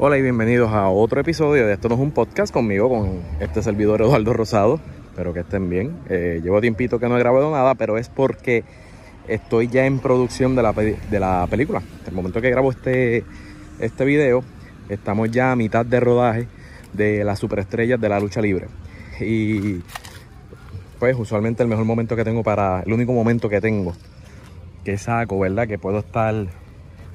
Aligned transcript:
Hola 0.00 0.18
y 0.18 0.22
bienvenidos 0.22 0.72
a 0.72 0.88
otro 0.88 1.20
episodio 1.20 1.66
de 1.66 1.74
Esto 1.74 1.88
no 1.88 1.94
es 1.94 2.00
un 2.00 2.10
podcast 2.10 2.52
conmigo, 2.52 2.88
con 2.88 3.20
este 3.40 3.62
servidor 3.62 4.02
Eduardo 4.02 4.32
Rosado. 4.32 4.80
Espero 5.10 5.32
que 5.32 5.40
estén 5.40 5.68
bien. 5.68 5.96
Eh, 6.08 6.40
llevo 6.42 6.60
tiempito 6.60 6.98
que 6.98 7.08
no 7.08 7.16
he 7.16 7.18
grabado 7.20 7.50
nada, 7.50 7.74
pero 7.74 7.98
es 7.98 8.08
porque 8.08 8.64
estoy 9.28 9.68
ya 9.68 9.86
en 9.86 10.00
producción 10.00 10.56
de 10.56 10.62
la, 10.62 10.72
de 10.72 11.20
la 11.20 11.46
película. 11.48 11.82
el 12.06 12.14
momento 12.14 12.40
que 12.40 12.50
grabo 12.50 12.70
este, 12.70 13.24
este 13.78 14.04
video, 14.04 14.42
estamos 14.88 15.30
ya 15.30 15.52
a 15.52 15.56
mitad 15.56 15.86
de 15.86 16.00
rodaje 16.00 16.48
de 16.92 17.22
las 17.22 17.38
superestrellas 17.38 18.00
de 18.00 18.08
la 18.08 18.18
lucha 18.18 18.40
libre. 18.40 18.66
Y 19.20 19.82
pues 20.98 21.16
usualmente 21.16 21.62
el 21.62 21.68
mejor 21.68 21.84
momento 21.84 22.16
que 22.16 22.24
tengo 22.24 22.42
para, 22.42 22.82
el 22.84 22.92
único 22.92 23.12
momento 23.12 23.48
que 23.48 23.60
tengo 23.60 23.94
que 24.84 24.98
saco, 24.98 25.38
¿verdad? 25.38 25.68
Que 25.68 25.78
puedo 25.78 25.98
estar 25.98 26.34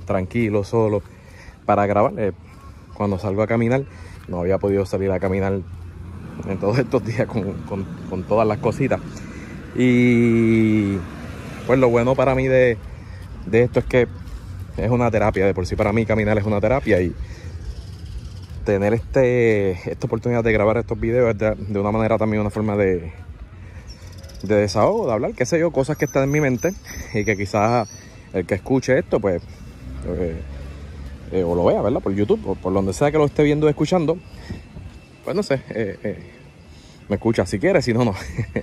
tranquilo, 0.06 0.64
solo 0.64 1.02
para 1.66 1.86
grabar. 1.86 2.14
Eh, 2.18 2.32
cuando 2.94 3.18
salgo 3.18 3.42
a 3.42 3.48
caminar, 3.48 3.84
no 4.28 4.40
había 4.40 4.58
podido 4.58 4.86
salir 4.86 5.12
a 5.12 5.20
caminar 5.20 5.60
en 6.48 6.58
todos 6.60 6.78
estos 6.80 7.04
días 7.06 7.28
con, 7.28 8.24
todas 8.24 8.48
las 8.48 8.58
cositas. 8.60 9.00
Y 9.76 10.98
pues 11.66 11.80
lo 11.80 11.90
bueno 11.90 12.16
para 12.16 12.36
mí 12.36 12.48
de, 12.48 12.78
esto 13.52 13.80
es 13.80 13.86
que 13.86 14.08
es 14.78 14.90
una 14.90 15.10
terapia, 15.12 15.46
de 15.46 15.54
por 15.54 15.66
sí 15.66 15.76
para 15.76 15.94
mí 15.94 16.06
caminar 16.06 16.38
es 16.38 16.46
una 16.46 16.60
terapia 16.60 17.02
y 17.02 17.16
tener 18.66 18.94
este, 18.94 19.72
esta 19.72 20.08
oportunidad 20.08 20.44
de 20.44 20.54
grabar 20.54 20.78
estos 20.78 21.00
videos 21.00 21.32
es 21.32 21.38
de, 21.38 21.80
una 21.80 21.92
manera 21.92 22.18
también 22.18 22.42
una 22.42 22.50
forma 22.50 22.78
de, 22.78 23.12
de 24.44 24.56
desahogo, 24.56 25.08
de 25.08 25.14
hablar, 25.14 25.34
qué 25.34 25.46
sé 25.46 25.60
yo, 25.60 25.72
cosas 25.72 25.98
que 25.98 26.06
están 26.06 26.24
en 26.24 26.32
mi 26.32 26.40
mente 26.40 26.74
y 27.14 27.26
que 27.26 27.36
quizás 27.36 27.90
el 28.34 28.46
que 28.46 28.56
escuche 28.56 28.98
esto, 28.98 29.20
pues 29.20 29.42
eh, 30.08 30.42
eh, 31.34 31.44
o 31.44 31.56
lo 31.56 31.66
vea, 31.66 31.82
¿verdad? 31.82 32.00
Por 32.00 32.14
YouTube 32.14 32.48
o 32.48 32.54
por 32.54 32.72
donde 32.72 32.94
sea 32.94 33.12
que 33.12 33.18
lo 33.18 33.26
esté 33.26 33.42
viendo 33.42 33.66
o 33.66 33.70
escuchando, 33.70 34.20
pues 35.24 35.36
no 35.36 35.42
sé, 35.42 35.56
eh, 35.70 35.98
eh, 36.04 36.18
me 37.10 37.16
escucha 37.16 37.44
si 37.48 37.58
quiere, 37.58 37.82
si 37.82 37.92
no, 37.92 38.06
no. 38.06 38.14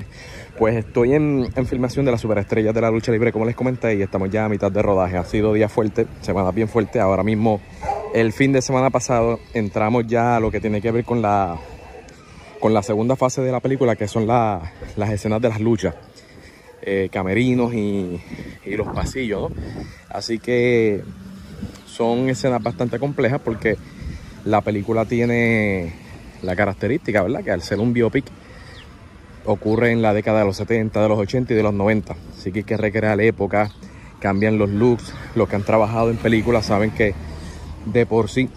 pues 0.58 0.76
estoy 0.76 1.14
en, 1.14 1.50
filmación 1.66 2.04
de 2.04 2.12
las 2.12 2.20
superestrellas 2.20 2.72
de 2.72 2.80
la 2.80 2.92
lucha 2.92 3.10
libre, 3.10 3.32
como 3.32 3.44
les 3.44 3.56
comenté, 3.56 3.96
y 3.96 4.02
estamos 4.02 4.30
ya 4.30 4.44
a 4.44 4.48
mitad 4.48 4.70
de 4.70 4.82
rodaje. 4.82 5.16
Ha 5.16 5.24
sido 5.24 5.52
día 5.52 5.68
fuerte, 5.68 6.06
semana 6.20 6.52
bien 6.52 6.68
fuerte. 6.68 7.00
Ahora 7.00 7.24
mismo, 7.24 7.60
el 8.14 8.32
fin 8.32 8.52
de 8.52 8.62
semana 8.62 8.88
pasado, 8.90 9.40
entramos 9.52 10.06
ya 10.06 10.36
a 10.36 10.40
lo 10.40 10.52
que 10.52 10.60
tiene 10.60 10.80
que 10.80 10.92
ver 10.92 11.04
con 11.04 11.20
la, 11.20 11.58
con 12.60 12.72
la 12.72 12.84
segunda 12.84 13.16
fase 13.16 13.42
de 13.42 13.50
la 13.50 13.58
película, 13.58 13.96
que 13.96 14.06
son 14.06 14.28
las 14.28 15.10
escenas 15.10 15.40
de 15.42 15.48
las 15.48 15.60
luchas. 15.60 15.96
camerinos 17.10 17.74
y, 17.74 18.20
y 18.64 18.76
los 18.76 18.86
pasillos, 18.94 19.50
¿no? 19.50 19.56
Así 20.08 20.38
que 20.38 21.02
son 22.00 22.30
escenas 22.30 22.62
bastante 22.62 22.98
complejas 22.98 23.42
porque 23.44 23.76
la 24.46 24.62
película 24.62 25.04
tiene 25.04 25.92
la 26.40 26.56
característica, 26.56 27.22
¿verdad? 27.22 27.44
Que 27.44 27.50
al 27.50 27.60
ser 27.60 27.78
un 27.78 27.92
biopic 27.92 28.24
ocurre 29.44 29.92
en 29.92 30.00
la 30.00 30.14
década 30.14 30.38
de 30.38 30.46
los 30.46 30.56
70, 30.56 31.02
de 31.02 31.08
los 31.10 31.18
80 31.18 31.52
y 31.52 31.56
de 31.56 31.62
los 31.62 31.74
90. 31.74 32.16
Así 32.38 32.52
que 32.52 32.60
hay 32.60 32.64
que 32.64 32.78
recrear 32.78 33.20
época, 33.20 33.70
cambian 34.18 34.56
los 34.56 34.70
looks. 34.70 35.12
Los 35.34 35.46
que 35.50 35.56
han 35.56 35.62
trabajado 35.62 36.08
en 36.10 36.16
películas 36.16 36.64
saben 36.64 36.90
que 36.90 37.12
de 37.84 38.06
por 38.06 38.30
sí, 38.30 38.48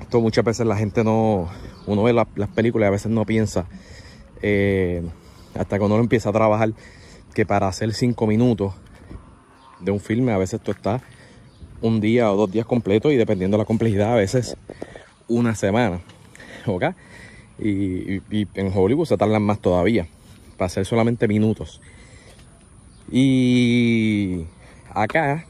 esto 0.00 0.22
muchas 0.22 0.46
veces 0.46 0.66
la 0.66 0.78
gente 0.78 1.04
no, 1.04 1.50
uno 1.84 2.02
ve 2.02 2.14
las 2.14 2.48
películas 2.48 2.86
y 2.86 2.88
a 2.88 2.92
veces 2.92 3.12
no 3.12 3.26
piensa, 3.26 3.66
eh, 4.40 5.02
hasta 5.54 5.76
que 5.76 5.84
uno 5.84 5.98
empieza 5.98 6.30
a 6.30 6.32
trabajar, 6.32 6.72
que 7.34 7.44
para 7.44 7.68
hacer 7.68 7.92
cinco 7.92 8.26
minutos 8.26 8.72
de 9.80 9.90
un 9.90 10.00
filme 10.00 10.32
a 10.32 10.38
veces 10.38 10.62
tú 10.62 10.70
estás 10.70 11.02
un 11.82 12.00
día 12.00 12.32
o 12.32 12.36
dos 12.36 12.50
días 12.50 12.66
completos 12.66 13.12
y 13.12 13.16
dependiendo 13.16 13.56
de 13.56 13.62
la 13.62 13.66
complejidad 13.66 14.12
a 14.12 14.16
veces 14.16 14.56
una 15.28 15.54
semana. 15.54 16.00
¿Ok? 16.66 16.84
Y, 17.58 18.20
en 18.54 18.72
Hollywood 18.74 19.06
se 19.06 19.16
tardan 19.16 19.42
más 19.42 19.58
todavía 19.58 20.06
para 20.56 20.66
hacer 20.66 20.86
solamente 20.86 21.28
minutos. 21.28 21.80
Y 23.10 24.44
acá, 24.94 25.44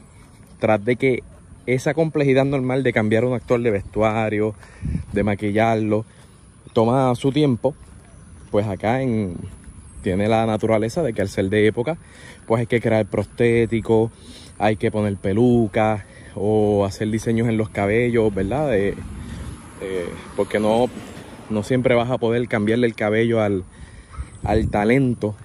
tras 0.59 0.83
de 0.83 0.95
que 0.95 1.23
esa 1.65 1.93
complejidad 1.93 2.45
normal 2.45 2.83
de 2.83 2.91
cambiar 2.91 3.23
un 3.23 3.33
actor 3.33 3.61
de 3.61 3.71
vestuario, 3.71 4.55
de 5.13 5.23
maquillarlo, 5.23 6.05
toma 6.73 7.13
su 7.15 7.31
tiempo, 7.31 7.75
pues 8.49 8.67
acá 8.67 9.01
en, 9.01 9.35
tiene 10.01 10.27
la 10.27 10.45
naturaleza 10.45 11.03
de 11.03 11.13
que 11.13 11.21
al 11.21 11.29
ser 11.29 11.49
de 11.49 11.67
época, 11.67 11.97
pues 12.47 12.61
hay 12.61 12.67
que 12.67 12.81
crear 12.81 13.05
prostéticos, 13.05 14.11
hay 14.57 14.75
que 14.75 14.91
poner 14.91 15.15
pelucas, 15.17 16.03
o 16.35 16.85
hacer 16.85 17.09
diseños 17.09 17.47
en 17.49 17.57
los 17.57 17.69
cabellos, 17.69 18.33
¿verdad? 18.33 18.71
porque 20.35 20.59
no, 20.59 20.89
no 21.51 21.63
siempre 21.63 21.95
vas 21.95 22.09
a 22.09 22.17
poder 22.17 22.47
cambiarle 22.47 22.87
el 22.87 22.95
cabello 22.95 23.41
al, 23.41 23.63
talento, 24.71 25.35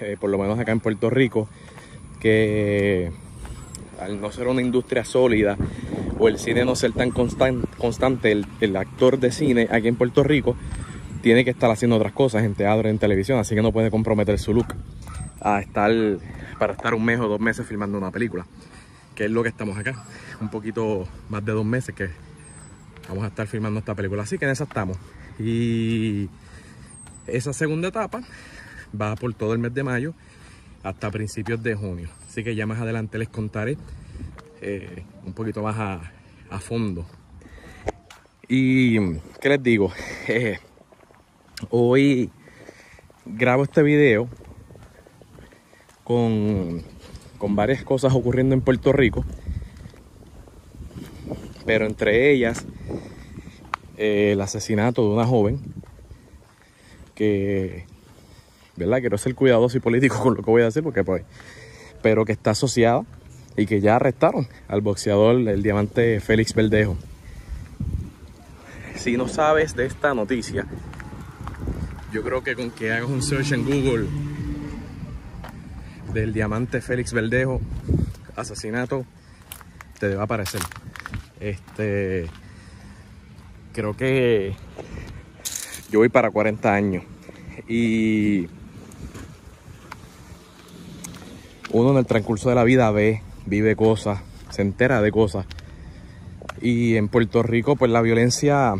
eh, 0.00 0.16
por 0.20 0.30
lo 0.30 0.38
menos 0.38 0.58
acá 0.58 0.72
en 0.72 0.80
Puerto 0.80 1.10
Rico, 1.10 1.48
que 2.20 3.10
al 4.00 4.20
no 4.20 4.30
ser 4.30 4.48
una 4.48 4.60
industria 4.60 5.04
sólida 5.04 5.56
o 6.18 6.28
el 6.28 6.38
cine 6.38 6.64
no 6.64 6.76
ser 6.76 6.92
tan 6.92 7.10
constante, 7.10 8.32
el, 8.32 8.46
el, 8.60 8.76
actor 8.76 9.18
de 9.18 9.32
cine 9.32 9.68
aquí 9.70 9.88
en 9.88 9.96
Puerto 9.96 10.22
Rico 10.22 10.56
tiene 11.22 11.44
que 11.44 11.50
estar 11.50 11.70
haciendo 11.70 11.96
otras 11.96 12.12
cosas 12.12 12.44
en 12.44 12.54
teatro, 12.54 12.88
en 12.88 12.98
televisión, 12.98 13.38
así 13.38 13.54
que 13.54 13.62
no 13.62 13.72
puede 13.72 13.90
comprometer 13.90 14.38
su 14.38 14.54
look 14.54 14.74
a 15.40 15.60
estar 15.60 15.90
para 16.58 16.72
estar 16.72 16.94
un 16.94 17.04
mes 17.04 17.20
o 17.20 17.28
dos 17.28 17.40
meses 17.40 17.66
filmando 17.66 17.98
una 17.98 18.10
película 18.10 18.46
que 19.16 19.24
es 19.24 19.30
lo 19.30 19.42
que 19.42 19.48
estamos 19.48 19.76
acá. 19.76 20.04
Un 20.40 20.50
poquito 20.50 21.08
más 21.28 21.44
de 21.44 21.52
dos 21.52 21.64
meses 21.64 21.94
que 21.94 22.10
vamos 23.08 23.24
a 23.24 23.28
estar 23.28 23.46
filmando 23.48 23.80
esta 23.80 23.94
película. 23.96 24.22
Así 24.22 24.38
que 24.38 24.44
en 24.44 24.52
esa 24.52 24.64
estamos. 24.64 24.98
Y 25.40 26.28
esa 27.26 27.52
segunda 27.52 27.88
etapa 27.88 28.20
va 28.98 29.16
por 29.16 29.34
todo 29.34 29.54
el 29.54 29.58
mes 29.58 29.74
de 29.74 29.82
mayo 29.82 30.14
hasta 30.82 31.10
principios 31.10 31.62
de 31.62 31.74
junio. 31.74 32.08
Así 32.28 32.44
que 32.44 32.54
ya 32.54 32.66
más 32.66 32.78
adelante 32.78 33.18
les 33.18 33.28
contaré 33.28 33.76
eh, 34.60 35.02
un 35.24 35.32
poquito 35.32 35.62
más 35.62 35.76
a, 35.78 36.60
fondo. 36.60 37.06
Y, 38.48 38.98
¿qué 39.40 39.48
les 39.48 39.62
digo? 39.62 39.92
Eh, 40.28 40.58
hoy 41.70 42.30
grabo 43.24 43.64
este 43.64 43.82
video 43.82 44.28
con 46.04 46.82
con 47.46 47.54
varias 47.54 47.84
cosas 47.84 48.12
ocurriendo 48.12 48.56
en 48.56 48.60
Puerto 48.60 48.92
Rico, 48.92 49.24
pero 51.64 51.86
entre 51.86 52.32
ellas 52.32 52.66
eh, 53.96 54.30
el 54.32 54.40
asesinato 54.40 55.02
de 55.02 55.14
una 55.14 55.24
joven 55.24 55.60
que, 57.14 57.84
¿verdad? 58.74 58.98
Quiero 58.98 59.16
ser 59.16 59.36
cuidadoso 59.36 59.76
y 59.76 59.80
político 59.80 60.18
con 60.24 60.34
lo 60.34 60.42
que 60.42 60.50
voy 60.50 60.62
a 60.62 60.64
decir, 60.64 60.82
porque 60.82 61.04
pues, 61.04 61.22
pero 62.02 62.24
que 62.24 62.32
está 62.32 62.50
asociada 62.50 63.04
y 63.56 63.66
que 63.66 63.80
ya 63.80 63.94
arrestaron 63.94 64.48
al 64.66 64.80
boxeador, 64.80 65.36
el 65.36 65.62
diamante 65.62 66.18
Félix 66.18 66.52
Verdejo. 66.52 66.96
Si 68.96 69.16
no 69.16 69.28
sabes 69.28 69.76
de 69.76 69.86
esta 69.86 70.14
noticia, 70.14 70.66
yo 72.12 72.24
creo 72.24 72.42
que 72.42 72.56
con 72.56 72.72
que 72.72 72.92
hagas 72.92 73.08
un 73.08 73.22
search 73.22 73.52
en 73.52 73.64
Google 73.64 74.08
del 76.16 76.32
diamante 76.32 76.80
Félix 76.80 77.12
Verdejo, 77.12 77.60
asesinato, 78.36 79.04
te 80.00 80.08
debe 80.08 80.22
aparecer. 80.22 80.62
Este, 81.38 82.26
creo 83.74 83.94
que 83.94 84.54
yo 85.90 85.98
voy 85.98 86.08
para 86.08 86.30
40 86.30 86.72
años 86.72 87.04
y 87.68 88.48
uno 91.70 91.90
en 91.90 91.98
el 91.98 92.06
transcurso 92.06 92.48
de 92.48 92.54
la 92.54 92.64
vida 92.64 92.90
ve, 92.90 93.20
vive 93.44 93.76
cosas, 93.76 94.20
se 94.48 94.62
entera 94.62 95.02
de 95.02 95.12
cosas. 95.12 95.44
Y 96.62 96.96
en 96.96 97.08
Puerto 97.08 97.42
Rico, 97.42 97.76
pues 97.76 97.90
la 97.90 98.00
violencia, 98.00 98.72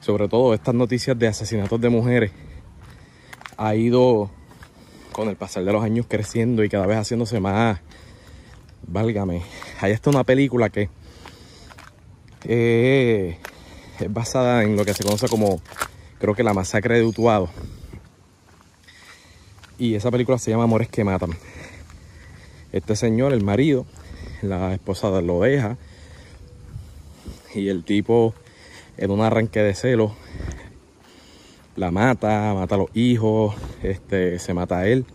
sobre 0.00 0.26
todo 0.26 0.52
estas 0.52 0.74
noticias 0.74 1.16
de 1.16 1.28
asesinatos 1.28 1.80
de 1.80 1.90
mujeres, 1.90 2.32
ha 3.56 3.76
ido 3.76 4.32
con 5.20 5.28
el 5.28 5.36
pasar 5.36 5.64
de 5.64 5.72
los 5.74 5.84
años 5.84 6.06
creciendo 6.08 6.64
y 6.64 6.70
cada 6.70 6.86
vez 6.86 6.96
haciéndose 6.96 7.40
más, 7.40 7.78
válgame, 8.86 9.42
hay 9.78 9.92
hasta 9.92 10.08
una 10.08 10.24
película 10.24 10.70
que 10.70 10.88
es 12.48 13.36
basada 14.08 14.62
en 14.62 14.76
lo 14.76 14.84
que 14.86 14.94
se 14.94 15.04
conoce 15.04 15.28
como, 15.28 15.60
creo 16.18 16.34
que 16.34 16.42
la 16.42 16.54
masacre 16.54 16.94
de 16.96 17.04
Utuado. 17.04 17.50
Y 19.78 19.94
esa 19.94 20.10
película 20.10 20.38
se 20.38 20.52
llama 20.52 20.64
Amores 20.64 20.88
que 20.88 21.04
Matan. 21.04 21.32
Este 22.72 22.96
señor, 22.96 23.34
el 23.34 23.44
marido, 23.44 23.84
la 24.40 24.72
esposa 24.72 25.10
lo 25.20 25.42
deja. 25.42 25.76
Y 27.54 27.68
el 27.68 27.84
tipo, 27.84 28.32
en 28.96 29.10
un 29.10 29.20
arranque 29.20 29.60
de 29.60 29.74
celo, 29.74 30.16
la 31.80 31.90
mata, 31.90 32.52
mata 32.52 32.74
a 32.74 32.78
los 32.78 32.94
hijos, 32.94 33.54
este, 33.82 34.38
se 34.38 34.52
mata 34.52 34.80
a 34.80 34.86
él. 34.86 35.06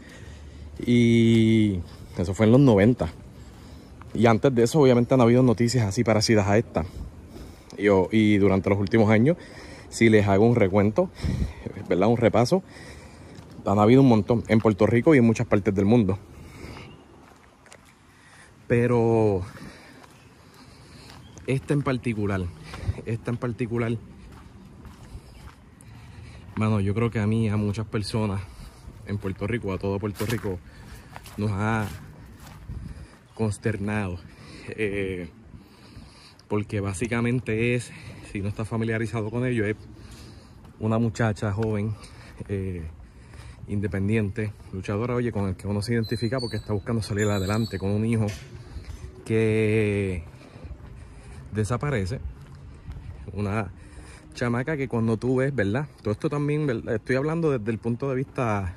Y 0.83 1.79
eso 2.17 2.33
fue 2.33 2.47
en 2.47 2.53
los 2.53 2.62
90. 2.62 3.07
Y 4.15 4.25
antes 4.25 4.53
de 4.56 4.63
eso, 4.63 4.79
obviamente, 4.79 5.13
han 5.13 5.21
habido 5.21 5.44
noticias 5.44 5.85
así 5.85 6.03
parecidas 6.03 6.47
a 6.47 6.57
esta. 6.57 6.83
Y, 7.77 7.85
y 8.12 8.38
durante 8.39 8.71
los 8.71 8.79
últimos 8.79 9.12
años, 9.12 9.38
si 9.89 10.09
les 10.09 10.27
hago 10.27 10.44
un 10.44 10.56
recuento, 10.56 11.12
¿verdad? 11.88 12.07
Un 12.07 12.17
repaso, 12.17 12.63
han 13.63 13.77
habido 13.77 14.01
un 14.01 14.07
montón 14.07 14.44
en 14.47 14.59
Puerto 14.59 14.88
Rico 14.88 15.13
y 15.13 15.19
en 15.19 15.23
muchas 15.23 15.45
partes 15.45 15.73
del 15.75 15.85
mundo. 15.85 16.17
Pero 18.67 19.44
esta 21.45 21.75
en 21.75 21.83
particular, 21.83 22.41
esta 23.06 23.29
en 23.29 23.38
particular, 23.38 23.97
mano, 26.56 26.80
yo 26.80 26.94
creo 26.94 27.12
que 27.12 27.19
a 27.19 27.28
mí, 27.28 27.50
a 27.50 27.57
muchas 27.57 27.86
personas 27.86 28.42
en 29.07 29.18
Puerto 29.18 29.46
Rico, 29.46 29.74
a 29.74 29.78
todo 29.78 30.00
Puerto 30.00 30.25
Rico, 30.25 30.60
nos 31.38 31.52
ha 31.52 31.88
consternado. 33.34 34.19
Eh, 34.69 35.30
porque 36.48 36.80
básicamente 36.80 37.75
es, 37.75 37.92
si 38.31 38.42
no 38.42 38.48
está 38.48 38.66
familiarizado 38.66 39.30
con 39.30 39.46
ello, 39.46 39.66
es 39.66 39.75
una 40.80 40.98
muchacha 40.98 41.52
joven, 41.52 41.94
eh, 42.48 42.88
independiente, 43.68 44.54
luchadora, 44.72 45.16
oye, 45.16 45.31
con 45.31 45.50
el 45.50 45.56
que 45.56 45.68
uno 45.68 45.81
se 45.81 45.94
identifica 45.94 46.40
porque 46.40 46.58
está 46.58 46.74
buscando 46.74 47.01
salir 47.01 47.28
adelante 47.28 47.80
con 47.80 47.92
un 47.92 48.06
hijo 48.06 48.28
que 49.25 50.24
desaparece. 51.51 52.19
Una 53.34 53.72
chamaca 54.36 54.78
que 54.78 54.88
cuando 54.88 55.18
tú 55.18 55.38
ves, 55.38 55.56
¿verdad? 55.56 55.88
Todo 56.04 56.12
esto 56.12 56.30
también, 56.30 56.70
estoy 56.88 57.16
hablando 57.16 57.58
desde 57.58 57.72
el 57.72 57.80
punto 57.80 58.10
de 58.10 58.16
vista 58.16 58.76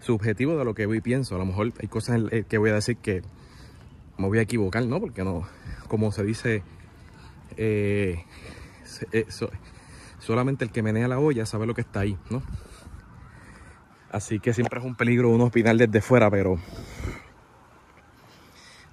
subjetivo 0.00 0.58
de 0.58 0.64
lo 0.64 0.74
que 0.74 0.86
voy 0.86 0.98
y 0.98 1.00
pienso. 1.00 1.36
A 1.36 1.38
lo 1.38 1.46
mejor 1.46 1.72
hay 1.80 1.86
cosas 1.86 2.20
que 2.48 2.58
voy 2.58 2.70
a 2.70 2.74
decir 2.74 2.96
que 2.96 3.22
me 4.18 4.26
voy 4.26 4.38
a 4.38 4.42
equivocar, 4.42 4.84
¿no? 4.84 5.00
Porque 5.00 5.22
no, 5.22 5.46
como 5.86 6.10
se 6.10 6.24
dice, 6.24 6.64
eh, 7.56 8.24
eh, 9.12 9.26
solamente 10.18 10.64
el 10.64 10.72
que 10.72 10.82
menea 10.82 11.06
la 11.06 11.20
olla 11.20 11.46
sabe 11.46 11.66
lo 11.66 11.74
que 11.74 11.82
está 11.82 12.00
ahí, 12.00 12.18
¿no? 12.30 12.42
Así 14.10 14.40
que 14.40 14.52
siempre 14.52 14.80
es 14.80 14.84
un 14.84 14.94
peligro 14.94 15.30
uno 15.30 15.44
opinar 15.44 15.76
desde 15.76 16.00
fuera, 16.00 16.30
pero... 16.30 16.58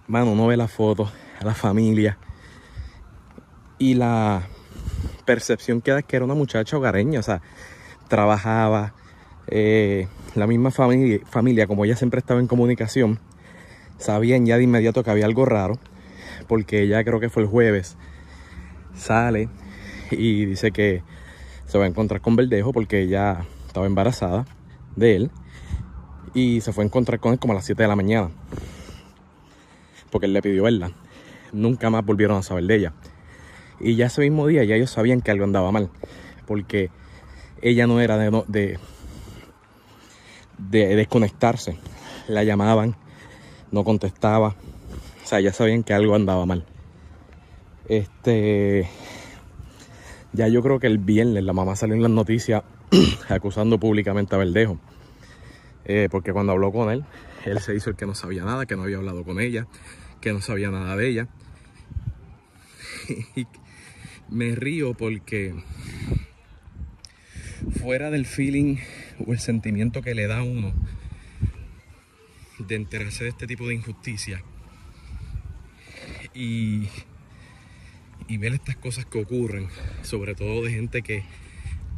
Mano, 0.08 0.32
uno 0.32 0.48
ve 0.48 0.58
la 0.58 0.68
foto, 0.68 1.12
a 1.40 1.46
la 1.46 1.54
familia. 1.54 2.18
Y 3.78 3.94
la 3.94 4.48
percepción 5.30 5.80
que 5.80 5.92
da 5.92 6.00
es 6.00 6.06
que 6.06 6.16
era 6.16 6.26
una 6.26 6.34
muchacha 6.34 6.76
hogareña, 6.76 7.20
o 7.20 7.24
sea, 7.24 7.44
trabajaba, 8.08 8.96
eh, 9.46 10.08
la 10.34 10.48
misma 10.48 10.72
familia, 10.72 11.20
familia, 11.30 11.68
como 11.68 11.86
ella 11.86 11.96
siempre 11.96 12.20
estaba 12.20 12.40
en 12.40 12.48
comunicación, 12.48 13.20
sabían 14.00 14.48
ya 14.48 14.58
de 14.58 14.64
inmediato 14.64 15.04
que 15.04 15.12
había 15.12 15.26
algo 15.26 15.46
raro, 15.46 15.78
porque 16.48 16.82
ella 16.82 17.04
creo 17.04 17.20
que 17.20 17.30
fue 17.30 17.44
el 17.44 17.48
jueves, 17.48 17.96
sale 18.96 19.50
y 20.10 20.46
dice 20.46 20.72
que 20.72 21.04
se 21.68 21.78
va 21.78 21.86
a 21.86 21.88
encontrar 21.88 22.22
con 22.22 22.36
Verdejo 22.36 22.74
porque 22.74 23.00
ella 23.02 23.46
estaba 23.68 23.86
embarazada 23.86 24.48
de 24.96 25.16
él 25.16 25.32
y 26.34 26.62
se 26.62 26.74
fue 26.74 26.84
a 26.84 26.88
encontrar 26.88 27.20
con 27.20 27.34
él 27.34 27.40
como 27.40 27.54
a 27.54 27.58
las 27.58 27.66
7 27.66 27.84
de 27.84 27.88
la 27.88 27.96
mañana 27.96 28.32
porque 30.10 30.26
él 30.26 30.34
le 30.34 30.42
pidió 30.42 30.64
verla. 30.64 30.92
Nunca 31.52 31.92
más 31.92 32.04
volvieron 32.04 32.38
a 32.38 32.42
saber 32.42 32.64
de 32.66 32.76
ella. 32.76 32.94
Y 33.80 33.96
ya 33.96 34.08
ese 34.08 34.22
mismo 34.22 34.48
día 34.48 34.64
ya 34.64 34.76
ellos 34.76 34.92
sabían 34.92 35.22
que 35.22 35.32
algo 35.32 35.46
andaba 35.46 35.72
mal 35.72 35.90
porque 36.50 36.90
ella 37.62 37.86
no 37.86 38.02
era 38.02 38.18
de, 38.18 38.44
de, 38.48 38.80
de 40.58 40.96
desconectarse. 40.96 41.78
La 42.28 42.44
llamaban, 42.44 42.96
no 43.72 43.84
contestaba. 43.84 44.56
O 45.24 45.28
sea, 45.28 45.42
ya 45.42 45.54
sabían 45.54 45.84
que 45.84 45.94
algo 45.94 46.16
andaba 46.16 46.48
mal. 46.48 46.66
Este. 47.88 48.90
Ya 50.34 50.48
yo 50.48 50.64
creo 50.64 50.80
que 50.80 50.88
el 50.88 50.98
viernes 50.98 51.44
la 51.44 51.54
mamá 51.54 51.76
salió 51.76 51.94
en 51.96 52.02
las 52.02 52.12
noticias 52.12 52.64
acusando 53.30 53.80
públicamente 53.80 54.34
a 54.34 54.40
Verdejo. 54.40 54.80
Eh, 55.86 56.08
porque 56.10 56.34
cuando 56.34 56.54
habló 56.54 56.72
con 56.72 56.90
él, 56.90 57.06
él 57.46 57.60
se 57.60 57.76
hizo 57.76 57.92
el 57.92 57.96
que 57.96 58.08
no 58.08 58.16
sabía 58.16 58.44
nada, 58.44 58.66
que 58.66 58.76
no 58.76 58.84
había 58.84 58.98
hablado 58.98 59.24
con 59.24 59.40
ella, 59.40 59.68
que 60.20 60.34
no 60.34 60.42
sabía 60.42 60.72
nada 60.72 60.96
de 60.96 61.10
ella. 61.10 61.28
me 64.30 64.56
río 64.56 64.94
porque 64.94 65.54
fuera 67.82 68.10
del 68.10 68.26
feeling 68.26 68.78
o 69.26 69.34
el 69.34 69.40
sentimiento 69.40 70.02
que 70.02 70.16
le 70.16 70.28
da 70.28 70.40
a 70.40 70.44
uno 70.44 70.74
de 72.60 72.76
enterarse 72.76 73.24
de 73.24 73.30
este 73.30 73.48
tipo 73.48 73.68
de 73.68 73.76
injusticia 73.76 74.44
y, 76.34 76.88
y 78.28 78.38
ver 78.38 78.54
estas 78.54 78.76
cosas 78.76 79.06
que 79.06 79.22
ocurren, 79.22 79.68
sobre 80.04 80.36
todo 80.36 80.64
de 80.64 80.72
gente 80.72 81.02
que 81.02 81.24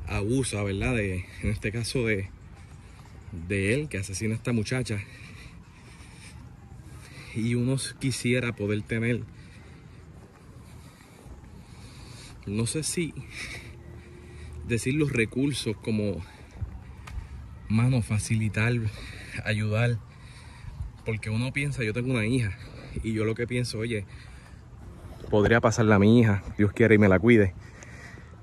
abusa, 0.08 0.64
¿verdad? 0.64 0.96
De, 0.96 1.26
en 1.42 1.50
este 1.50 1.72
caso 1.72 2.06
de, 2.06 2.30
de 3.48 3.74
él, 3.74 3.90
que 3.90 3.98
asesina 3.98 4.34
a 4.34 4.38
esta 4.38 4.54
muchacha. 4.54 5.00
Y 7.36 7.56
uno 7.56 7.78
quisiera 8.00 8.54
poder 8.54 8.82
tener, 8.82 9.22
no 12.46 12.66
sé 12.66 12.84
si 12.84 13.14
decir 14.68 14.96
los 14.96 15.12
recursos 15.12 15.76
como 15.78 16.22
mano, 17.70 18.02
facilitar, 18.02 18.74
ayudar. 19.46 19.98
Porque 21.06 21.30
uno 21.30 21.52
piensa, 21.52 21.84
yo 21.84 21.94
tengo 21.94 22.12
una 22.12 22.26
hija 22.26 22.58
y 23.04 23.14
yo 23.14 23.26
lo 23.26 23.34
que 23.34 23.48
pienso, 23.48 23.80
oye, 23.80 24.06
podría 25.30 25.62
pasarle 25.62 25.94
a 25.94 26.00
mi 26.00 26.20
hija, 26.20 26.44
Dios 26.58 26.74
quiere 26.74 26.96
y 26.96 26.98
me 26.98 27.08
la 27.08 27.18
cuide. 27.18 27.54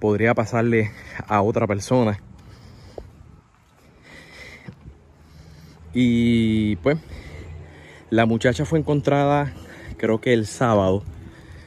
Podría 0.00 0.34
pasarle 0.34 0.90
a 1.26 1.42
otra 1.42 1.66
persona. 1.66 2.18
Y 5.92 6.76
pues, 6.76 6.98
la 8.10 8.26
muchacha 8.26 8.64
fue 8.64 8.78
encontrada, 8.78 9.52
creo 9.96 10.20
que 10.20 10.32
el 10.32 10.46
sábado, 10.46 11.02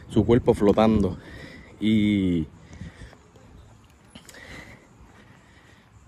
su 0.09 0.25
cuerpo 0.25 0.53
flotando. 0.53 1.17
Y 1.81 2.47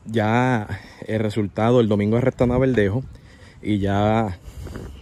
ya 0.06 0.68
el 1.08 1.20
resultado, 1.20 1.82
el 1.82 1.88
domingo 1.88 2.18
arrestan 2.18 2.52
a 2.52 2.58
Verdejo 2.58 3.04
y 3.62 3.80
ya 3.80 4.38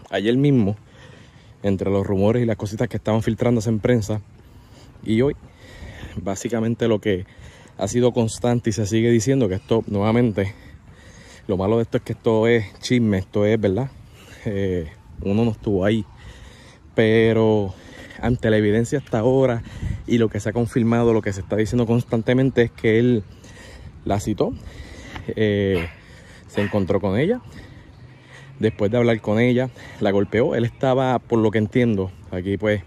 ayer 0.09 0.37
mismo, 0.37 0.77
entre 1.63 1.89
los 1.89 2.05
rumores 2.05 2.41
y 2.41 2.45
las 2.45 2.57
cositas 2.57 2.87
que 2.87 2.97
estaban 2.97 3.21
filtrándose 3.21 3.69
en 3.69 3.79
prensa, 3.79 4.21
y 5.03 5.21
hoy, 5.21 5.35
básicamente 6.21 6.87
lo 6.87 6.99
que 6.99 7.25
ha 7.77 7.87
sido 7.87 8.13
constante 8.13 8.69
y 8.69 8.73
se 8.73 8.85
sigue 8.85 9.09
diciendo 9.09 9.49
que 9.49 9.55
esto 9.55 9.83
nuevamente, 9.87 10.53
lo 11.47 11.57
malo 11.57 11.77
de 11.77 11.83
esto 11.83 11.97
es 11.97 12.03
que 12.03 12.13
esto 12.13 12.47
es 12.47 12.65
chisme, 12.79 13.17
esto 13.17 13.45
es 13.45 13.59
verdad, 13.59 13.89
eh, 14.45 14.91
uno 15.21 15.45
no 15.45 15.51
estuvo 15.51 15.85
ahí, 15.85 16.05
pero 16.93 17.73
ante 18.21 18.49
la 18.49 18.57
evidencia 18.57 18.99
hasta 18.99 19.19
ahora 19.19 19.63
y 20.11 20.17
lo 20.17 20.27
que 20.27 20.41
se 20.41 20.49
ha 20.49 20.53
confirmado, 20.53 21.13
lo 21.13 21.21
que 21.21 21.31
se 21.31 21.39
está 21.39 21.55
diciendo 21.55 21.85
constantemente 21.87 22.63
es 22.63 22.71
que 22.71 22.99
él 22.99 23.23
la 24.03 24.19
citó 24.19 24.53
eh, 25.37 25.87
se 26.47 26.61
encontró 26.61 26.99
con 26.99 27.17
ella. 27.17 27.39
Después 28.59 28.91
de 28.91 28.97
hablar 28.97 29.21
con 29.21 29.39
ella, 29.39 29.69
la 30.01 30.11
golpeó. 30.11 30.53
Él 30.53 30.65
estaba, 30.65 31.17
por 31.19 31.39
lo 31.39 31.49
que 31.49 31.59
entiendo, 31.59 32.11
aquí 32.29 32.57
pues 32.57 32.83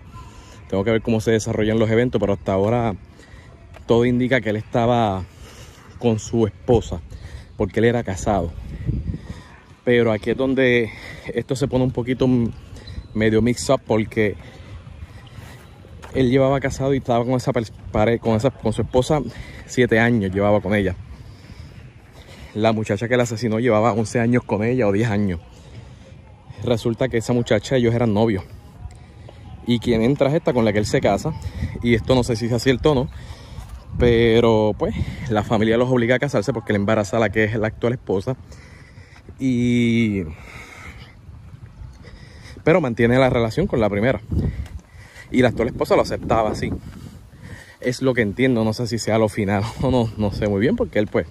tengo 0.68 0.84
que 0.84 0.90
ver 0.90 1.00
cómo 1.00 1.22
se 1.22 1.30
desarrollan 1.30 1.78
los 1.78 1.88
eventos, 1.88 2.20
pero 2.20 2.34
hasta 2.34 2.52
ahora 2.52 2.94
todo 3.86 4.04
indica 4.04 4.42
que 4.42 4.50
él 4.50 4.56
estaba 4.56 5.24
con 5.98 6.18
su 6.18 6.46
esposa, 6.46 7.00
porque 7.56 7.80
él 7.80 7.86
era 7.86 8.04
casado. 8.04 8.52
Pero 9.82 10.12
aquí 10.12 10.30
es 10.30 10.36
donde 10.36 10.90
esto 11.32 11.56
se 11.56 11.68
pone 11.68 11.84
un 11.84 11.90
poquito 11.90 12.28
medio 13.14 13.40
mix 13.40 13.70
up 13.70 13.80
porque 13.86 14.36
él 16.14 16.30
llevaba 16.30 16.60
casado 16.60 16.94
y 16.94 16.98
estaba 16.98 17.24
con 17.24 17.34
esa 17.34 17.52
pared, 17.92 18.20
con 18.20 18.36
esa 18.36 18.50
con 18.50 18.72
su 18.72 18.82
esposa 18.82 19.20
siete 19.66 19.98
años 19.98 20.32
llevaba 20.32 20.60
con 20.60 20.74
ella 20.74 20.94
la 22.54 22.72
muchacha 22.72 23.08
que 23.08 23.16
la 23.16 23.24
asesinó 23.24 23.58
llevaba 23.58 23.92
11 23.92 24.20
años 24.20 24.44
con 24.44 24.62
ella 24.62 24.86
o 24.86 24.92
10 24.92 25.10
años. 25.10 25.40
Resulta 26.64 27.08
que 27.08 27.18
esa 27.18 27.32
muchacha 27.32 27.76
ellos 27.76 27.94
eran 27.94 28.14
novios. 28.14 28.44
Y 29.66 29.80
quien 29.80 30.02
entra 30.02 30.28
es 30.28 30.34
esta 30.34 30.52
con 30.52 30.64
la 30.64 30.72
que 30.72 30.78
él 30.78 30.86
se 30.86 31.00
casa. 31.00 31.34
Y 31.82 31.94
esto 31.94 32.14
no 32.14 32.22
sé 32.22 32.36
si 32.36 32.46
es 32.46 32.62
cierto 32.62 32.92
o 32.92 32.94
no. 32.94 33.08
Pero 33.98 34.74
pues 34.78 34.94
la 35.30 35.42
familia 35.42 35.76
los 35.76 35.90
obliga 35.90 36.16
a 36.16 36.18
casarse 36.18 36.52
porque 36.52 36.72
le 36.72 36.78
embaraza 36.78 37.16
a 37.16 37.20
la 37.20 37.30
que 37.30 37.44
es 37.44 37.54
la 37.56 37.68
actual 37.68 37.94
esposa. 37.94 38.36
Y... 39.38 40.22
Pero 42.62 42.80
mantiene 42.80 43.18
la 43.18 43.28
relación 43.28 43.66
con 43.66 43.80
la 43.80 43.90
primera. 43.90 44.20
Y 45.30 45.42
la 45.42 45.48
actual 45.48 45.68
esposa 45.68 45.96
lo 45.96 46.02
aceptaba 46.02 46.50
así. 46.50 46.70
Es 47.80 48.02
lo 48.02 48.14
que 48.14 48.22
entiendo. 48.22 48.64
No 48.64 48.72
sé 48.72 48.86
si 48.86 48.98
sea 48.98 49.18
lo 49.18 49.28
final 49.28 49.62
o 49.82 49.90
no. 49.90 50.10
No 50.16 50.32
sé 50.32 50.48
muy 50.48 50.60
bien 50.60 50.76
porque 50.76 50.98
él 50.98 51.06
pues 51.06 51.26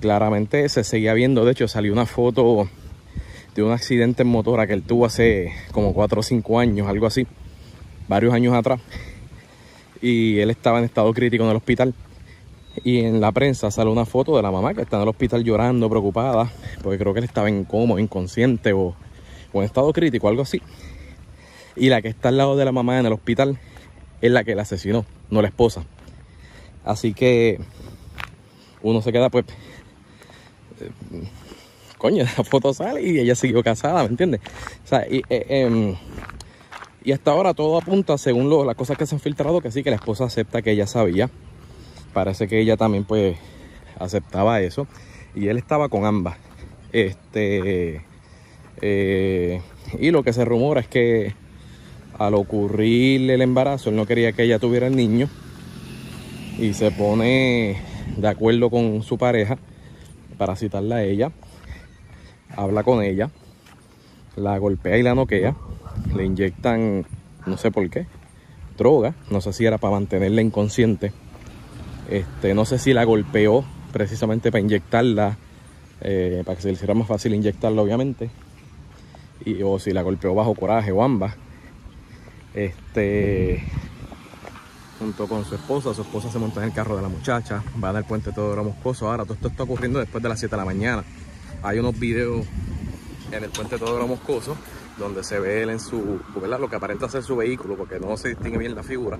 claramente 0.00 0.68
se 0.68 0.84
seguía 0.84 1.14
viendo. 1.14 1.44
De 1.44 1.52
hecho, 1.52 1.68
salió 1.68 1.92
una 1.92 2.06
foto 2.06 2.68
de 3.54 3.62
un 3.62 3.72
accidente 3.72 4.22
en 4.22 4.28
motora 4.28 4.66
que 4.66 4.72
él 4.72 4.82
tuvo 4.82 5.06
hace 5.06 5.52
como 5.72 5.92
4 5.92 6.20
o 6.20 6.22
5 6.22 6.58
años, 6.58 6.88
algo 6.88 7.06
así, 7.06 7.26
varios 8.08 8.32
años 8.32 8.54
atrás. 8.54 8.80
y 10.00 10.38
él 10.40 10.50
estaba 10.50 10.78
en 10.78 10.84
estado 10.84 11.12
crítico 11.14 11.44
en 11.44 11.50
el 11.50 11.56
hospital. 11.56 11.94
Y 12.84 13.00
en 13.00 13.20
la 13.20 13.32
prensa 13.32 13.70
sale 13.70 13.90
una 13.90 14.06
foto 14.06 14.34
de 14.36 14.42
la 14.42 14.50
mamá 14.50 14.72
que 14.72 14.80
está 14.80 14.96
en 14.96 15.02
el 15.02 15.08
hospital 15.08 15.44
llorando, 15.44 15.90
preocupada, 15.90 16.50
porque 16.82 16.98
creo 16.98 17.12
que 17.12 17.20
él 17.20 17.26
estaba 17.26 17.48
en 17.48 17.64
coma, 17.64 18.00
inconsciente 18.00 18.72
o, 18.72 18.96
o 19.52 19.60
en 19.60 19.64
estado 19.66 19.92
crítico, 19.92 20.28
algo 20.28 20.42
así. 20.42 20.60
Y 21.76 21.88
la 21.88 22.02
que 22.02 22.08
está 22.08 22.28
al 22.28 22.36
lado 22.36 22.56
de 22.56 22.64
la 22.64 22.72
mamá 22.72 22.98
en 22.98 23.06
el 23.06 23.12
hospital 23.12 23.58
es 24.20 24.30
la 24.30 24.44
que 24.44 24.54
la 24.54 24.62
asesinó, 24.62 25.04
no 25.30 25.42
la 25.42 25.48
esposa. 25.48 25.84
Así 26.84 27.14
que 27.14 27.58
uno 28.82 29.02
se 29.02 29.12
queda 29.12 29.30
pues... 29.30 29.44
Eh, 30.80 30.90
coño, 31.98 32.24
la 32.36 32.44
foto 32.44 32.74
sale 32.74 33.02
y 33.02 33.18
ella 33.18 33.34
siguió 33.34 33.62
casada, 33.62 34.02
¿me 34.02 34.10
entiendes? 34.10 34.40
O 34.84 34.88
sea, 34.88 35.06
y, 35.08 35.22
eh, 35.28 35.46
em, 35.48 35.96
hasta 37.12 37.30
ahora 37.30 37.54
todo 37.54 37.78
apunta, 37.78 38.18
según 38.18 38.66
las 38.66 38.76
cosas 38.76 38.96
que 38.96 39.06
se 39.06 39.14
han 39.14 39.20
filtrado, 39.20 39.60
que 39.60 39.70
sí, 39.70 39.82
que 39.82 39.90
la 39.90 39.96
esposa 39.96 40.24
acepta 40.24 40.62
que 40.62 40.72
ella 40.72 40.86
sabía. 40.86 41.30
Parece 42.12 42.46
que 42.46 42.60
ella 42.60 42.76
también 42.76 43.04
pues 43.04 43.36
aceptaba 43.98 44.60
eso. 44.60 44.86
Y 45.34 45.48
él 45.48 45.58
estaba 45.58 45.88
con 45.88 46.04
ambas. 46.04 46.36
Este... 46.92 48.04
Eh, 48.84 49.62
y 49.98 50.10
lo 50.10 50.22
que 50.24 50.32
se 50.32 50.44
rumora 50.44 50.80
es 50.80 50.88
que 50.88 51.34
al 52.26 52.34
ocurrirle 52.34 53.34
el 53.34 53.42
embarazo, 53.42 53.90
él 53.90 53.96
no 53.96 54.06
quería 54.06 54.32
que 54.32 54.44
ella 54.44 54.58
tuviera 54.58 54.86
el 54.86 54.96
niño 54.96 55.28
y 56.58 56.74
se 56.74 56.90
pone 56.90 57.76
de 58.16 58.28
acuerdo 58.28 58.70
con 58.70 59.02
su 59.02 59.18
pareja 59.18 59.58
para 60.38 60.56
citarla 60.56 60.96
a 60.96 61.02
ella, 61.02 61.32
habla 62.56 62.82
con 62.82 63.02
ella, 63.02 63.30
la 64.36 64.58
golpea 64.58 64.98
y 64.98 65.02
la 65.02 65.14
noquea, 65.14 65.56
le 66.14 66.24
inyectan, 66.24 67.06
no 67.46 67.56
sé 67.56 67.70
por 67.70 67.88
qué, 67.90 68.06
droga, 68.76 69.14
no 69.30 69.40
sé 69.40 69.52
si 69.52 69.64
era 69.64 69.78
para 69.78 69.94
mantenerla 69.94 70.42
inconsciente, 70.42 71.12
este, 72.10 72.54
no 72.54 72.64
sé 72.64 72.78
si 72.78 72.92
la 72.92 73.04
golpeó 73.04 73.64
precisamente 73.92 74.50
para 74.50 74.60
inyectarla, 74.60 75.36
eh, 76.00 76.42
para 76.44 76.56
que 76.56 76.62
se 76.62 76.68
le 76.68 76.74
hiciera 76.74 76.94
más 76.94 77.06
fácil 77.06 77.34
inyectarla 77.34 77.82
obviamente, 77.82 78.30
y, 79.44 79.62
o 79.62 79.78
si 79.78 79.92
la 79.92 80.02
golpeó 80.02 80.34
bajo 80.34 80.54
coraje 80.54 80.92
o 80.92 81.02
ambas. 81.02 81.36
Este, 82.54 83.64
junto 84.98 85.26
con 85.26 85.44
su 85.44 85.54
esposa, 85.54 85.94
su 85.94 86.02
esposa 86.02 86.30
se 86.30 86.38
monta 86.38 86.60
en 86.60 86.68
el 86.68 86.74
carro 86.74 86.96
de 86.96 87.02
la 87.02 87.08
muchacha, 87.08 87.62
va 87.82 87.90
al 87.90 88.04
puente 88.04 88.32
todo 88.32 88.62
Moscoso. 88.62 89.10
Ahora, 89.10 89.24
todo 89.24 89.34
esto 89.34 89.48
está 89.48 89.62
ocurriendo 89.62 89.98
después 89.98 90.22
de 90.22 90.28
las 90.28 90.38
7 90.38 90.54
de 90.54 90.58
la 90.58 90.64
mañana. 90.64 91.04
Hay 91.62 91.78
unos 91.78 91.98
videos 91.98 92.46
en 93.30 93.44
el 93.44 93.50
puente 93.50 93.78
todo 93.78 94.06
Moscoso 94.06 94.56
donde 94.98 95.24
se 95.24 95.38
ve 95.38 95.62
él 95.62 95.70
en 95.70 95.80
su, 95.80 96.20
¿verdad? 96.40 96.60
lo 96.60 96.68
que 96.68 96.76
aparenta 96.76 97.08
ser 97.08 97.22
su 97.22 97.36
vehículo, 97.36 97.76
porque 97.76 97.98
no 97.98 98.16
se 98.16 98.30
distingue 98.30 98.58
bien 98.58 98.74
la 98.74 98.82
figura, 98.82 99.18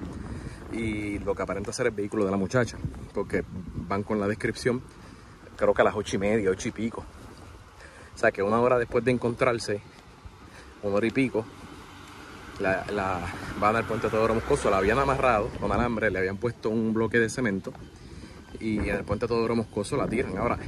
y 0.73 1.19
lo 1.19 1.35
que 1.35 1.43
aparenta 1.43 1.73
ser 1.73 1.87
el 1.87 1.93
vehículo 1.93 2.25
de 2.25 2.31
la 2.31 2.37
muchacha, 2.37 2.77
porque 3.15 3.45
van 3.89 4.03
con 4.03 4.21
la 4.21 4.27
descripción, 4.27 4.83
creo 5.57 5.75
que 5.75 5.83
a 5.83 5.85
las 5.85 5.95
ocho 5.95 6.17
y 6.17 6.19
media, 6.19 6.51
ocho 6.51 6.69
y 6.69 6.73
pico. 6.73 7.05
O 8.15 8.19
sea 8.19 8.31
que 8.31 8.43
una 8.43 8.61
hora 8.61 8.79
después 8.79 9.05
de 9.05 9.11
encontrarse, 9.11 9.81
una 10.83 10.97
hora 10.97 11.07
y 11.07 11.11
pico, 11.11 11.45
la, 12.61 13.21
van 13.61 13.77
al 13.77 13.85
puente 13.85 14.09
Teodoro 14.09 14.35
Moscoso, 14.35 14.71
la 14.71 14.79
habían 14.79 14.99
amarrado 14.99 15.49
con 15.61 15.73
alambre, 15.73 16.11
le 16.11 16.19
habían 16.19 16.37
puesto 16.37 16.71
un 16.71 16.93
bloque 16.95 17.19
de 17.19 17.29
cemento 17.29 17.73
y 18.61 18.79
en 18.79 18.97
el 18.97 19.05
puente 19.05 19.27
Teodoro 19.27 19.57
Moscoso 19.57 19.97
la 19.97 20.07
tiran. 20.07 20.39
Ahora, 20.39 20.59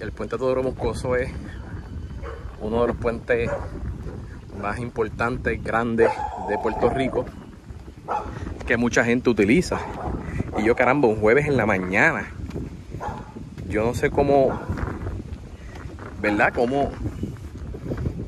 el 0.00 0.12
puente 0.12 0.36
Teodoro 0.36 0.62
Moscoso 0.62 1.16
es 1.16 1.30
uno 2.60 2.82
de 2.82 2.88
los 2.88 2.96
puentes 2.96 3.50
más 4.60 4.78
importantes, 4.78 5.62
grandes 5.62 6.10
de 6.48 6.58
Puerto 6.58 6.90
Rico 6.90 7.24
que 8.66 8.76
mucha 8.76 9.04
gente 9.04 9.30
utiliza. 9.30 9.78
Y 10.58 10.64
yo 10.64 10.74
caramba, 10.74 11.08
un 11.08 11.20
jueves 11.20 11.46
en 11.46 11.56
la 11.56 11.66
mañana. 11.66 12.26
Yo 13.68 13.84
no 13.84 13.94
sé 13.94 14.10
cómo, 14.10 14.58
¿verdad? 16.20 16.52
Cómo 16.54 16.90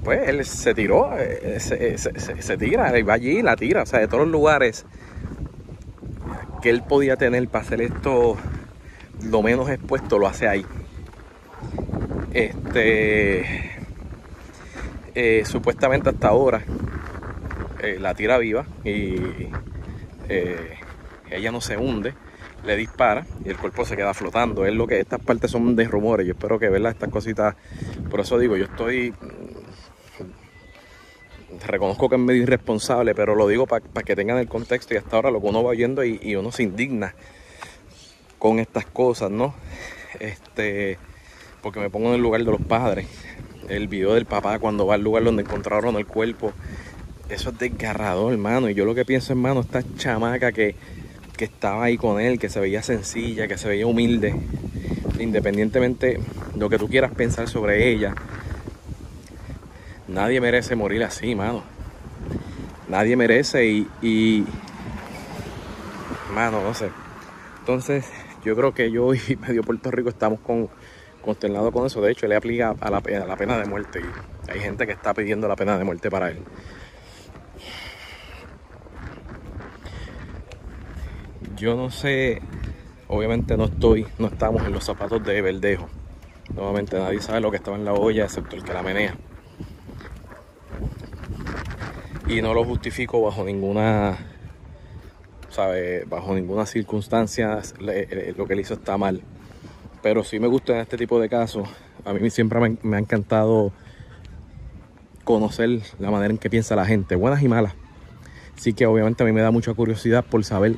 pues 0.08 0.26
él 0.26 0.42
se 0.46 0.72
tiró, 0.72 1.10
eh, 1.18 1.58
se, 1.60 2.56
tira, 2.56 2.90
va 3.02 3.12
allí 3.12 3.40
y 3.40 3.42
la 3.42 3.56
tira. 3.56 3.82
O 3.82 3.86
sea, 3.86 4.00
de 4.00 4.08
todos 4.08 4.22
los 4.22 4.32
lugares 4.32 4.86
que 6.62 6.70
él 6.70 6.82
podía 6.82 7.16
tener 7.16 7.46
para 7.48 7.62
hacer 7.62 7.82
esto 7.82 8.38
lo 9.22 9.42
menos 9.42 9.68
expuesto, 9.68 10.18
lo 10.18 10.26
hace 10.26 10.48
ahí. 10.48 10.64
Este, 12.32 13.70
eh, 15.14 15.42
supuestamente 15.44 16.08
hasta 16.08 16.28
ahora 16.28 16.62
eh, 17.82 17.98
la 18.00 18.14
tira 18.14 18.38
viva 18.38 18.64
y 18.84 19.50
ella 21.30 21.52
no 21.52 21.60
se 21.60 21.76
hunde, 21.76 22.14
le 22.64 22.76
dispara 22.76 23.26
y 23.44 23.50
el 23.50 23.58
cuerpo 23.58 23.84
se 23.84 23.94
queda 23.94 24.14
flotando. 24.14 24.64
Es 24.64 24.72
lo 24.72 24.86
que 24.86 25.00
estas 25.00 25.20
partes 25.20 25.50
son 25.50 25.76
de 25.76 25.84
rumores. 25.84 26.26
Yo 26.26 26.32
espero 26.32 26.58
que 26.58 26.70
verla 26.70 26.88
estas 26.88 27.10
cositas. 27.10 27.56
Por 28.08 28.20
eso 28.20 28.38
digo, 28.38 28.56
yo 28.56 28.64
estoy 28.64 29.12
reconozco 31.66 32.08
que 32.08 32.16
es 32.16 32.20
medio 32.20 32.42
irresponsable, 32.42 33.14
pero 33.14 33.34
lo 33.34 33.48
digo 33.48 33.66
para 33.66 33.82
que 34.04 34.14
tengan 34.14 34.38
el 34.38 34.48
contexto 34.48 34.94
y 34.94 34.96
hasta 34.96 35.16
ahora 35.16 35.30
lo 35.30 35.40
que 35.40 35.46
uno 35.46 35.62
va 35.62 35.70
oyendo 35.70 36.04
y, 36.04 36.36
uno 36.36 36.52
se 36.52 36.62
indigna 36.62 37.14
con 38.38 38.58
estas 38.58 38.86
cosas, 38.86 39.30
¿no? 39.30 39.54
Este, 40.20 40.98
porque 41.62 41.80
me 41.80 41.90
pongo 41.90 42.08
en 42.08 42.14
el 42.14 42.20
lugar 42.20 42.44
de 42.44 42.50
los 42.50 42.60
padres. 42.60 43.06
El 43.68 43.88
video 43.88 44.14
del 44.14 44.24
papá 44.24 44.58
cuando 44.58 44.86
va 44.86 44.94
al 44.94 45.02
lugar 45.02 45.24
donde 45.24 45.42
encontraron 45.42 45.96
el 45.96 46.06
cuerpo, 46.06 46.52
eso 47.28 47.50
es 47.50 47.58
desgarrador, 47.58 48.32
hermano. 48.32 48.70
Y 48.70 48.74
yo 48.74 48.84
lo 48.84 48.94
que 48.94 49.04
pienso, 49.04 49.32
hermano, 49.32 49.60
esta 49.60 49.82
chamaca 49.96 50.52
que, 50.52 50.74
que 51.36 51.44
estaba 51.44 51.84
ahí 51.84 51.98
con 51.98 52.20
él, 52.20 52.38
que 52.38 52.48
se 52.48 52.60
veía 52.60 52.82
sencilla, 52.82 53.48
que 53.48 53.58
se 53.58 53.68
veía 53.68 53.86
humilde, 53.86 54.34
independientemente 55.18 56.06
de 56.06 56.20
lo 56.58 56.70
que 56.70 56.78
tú 56.78 56.88
quieras 56.88 57.12
pensar 57.12 57.48
sobre 57.48 57.90
ella, 57.90 58.14
Nadie 60.08 60.40
merece 60.40 60.74
morir 60.74 61.04
así, 61.04 61.34
mano. 61.34 61.62
Nadie 62.88 63.14
merece 63.14 63.66
y, 63.66 64.46
mano, 66.32 66.62
no 66.62 66.72
sé. 66.72 66.90
Entonces, 67.60 68.10
yo 68.42 68.56
creo 68.56 68.72
que 68.72 68.90
yo 68.90 69.12
y 69.12 69.20
medio 69.46 69.62
Puerto 69.62 69.90
Rico 69.90 70.08
estamos 70.08 70.40
con, 70.40 70.70
consternados 71.22 71.72
con 71.72 71.86
eso. 71.86 72.00
De 72.00 72.10
hecho, 72.10 72.24
él 72.24 72.30
le 72.30 72.36
aplica 72.36 72.74
a 72.80 72.90
la, 72.90 72.96
a 72.98 73.26
la 73.26 73.36
pena 73.36 73.58
de 73.58 73.66
muerte 73.66 74.00
y 74.00 74.50
hay 74.50 74.60
gente 74.60 74.86
que 74.86 74.92
está 74.92 75.12
pidiendo 75.12 75.46
la 75.46 75.56
pena 75.56 75.76
de 75.76 75.84
muerte 75.84 76.10
para 76.10 76.30
él. 76.30 76.38
Yo 81.54 81.76
no 81.76 81.90
sé, 81.90 82.40
obviamente 83.08 83.58
no 83.58 83.64
estoy, 83.64 84.06
no 84.18 84.28
estamos 84.28 84.64
en 84.64 84.72
los 84.72 84.84
zapatos 84.84 85.22
de 85.22 85.42
Verdejo. 85.42 85.90
Nuevamente 86.54 86.98
nadie 86.98 87.20
sabe 87.20 87.42
lo 87.42 87.50
que 87.50 87.58
estaba 87.58 87.76
en 87.76 87.84
la 87.84 87.92
olla 87.92 88.24
excepto 88.24 88.56
el 88.56 88.64
que 88.64 88.72
la 88.72 88.82
menea 88.82 89.14
y 92.28 92.42
no 92.42 92.52
lo 92.52 92.64
justifico 92.64 93.22
bajo 93.22 93.42
ninguna 93.42 94.18
sabe 95.48 96.04
bajo 96.04 96.34
ninguna 96.34 96.66
circunstancia 96.66 97.62
lo 97.80 98.46
que 98.46 98.52
él 98.52 98.60
hizo 98.60 98.74
está 98.74 98.98
mal. 98.98 99.22
Pero 100.02 100.22
sí 100.22 100.38
me 100.38 100.46
gusta 100.46 100.74
en 100.74 100.80
este 100.80 100.96
tipo 100.96 101.18
de 101.20 101.28
casos. 101.28 101.68
A 102.04 102.12
mí 102.12 102.30
siempre 102.30 102.76
me, 102.82 102.96
ha 102.96 103.00
encantado 103.00 103.72
conocer 105.24 105.80
la 105.98 106.10
manera 106.10 106.30
en 106.30 106.38
que 106.38 106.50
piensa 106.50 106.76
la 106.76 106.84
gente 106.84 107.16
buenas 107.16 107.42
y 107.42 107.48
malas. 107.48 107.74
Sí 108.56 108.74
que 108.74 108.86
obviamente 108.86 109.22
a 109.22 109.26
mí 109.26 109.32
me 109.32 109.40
da 109.40 109.50
mucha 109.50 109.72
curiosidad 109.72 110.24
por 110.24 110.44
saber 110.44 110.74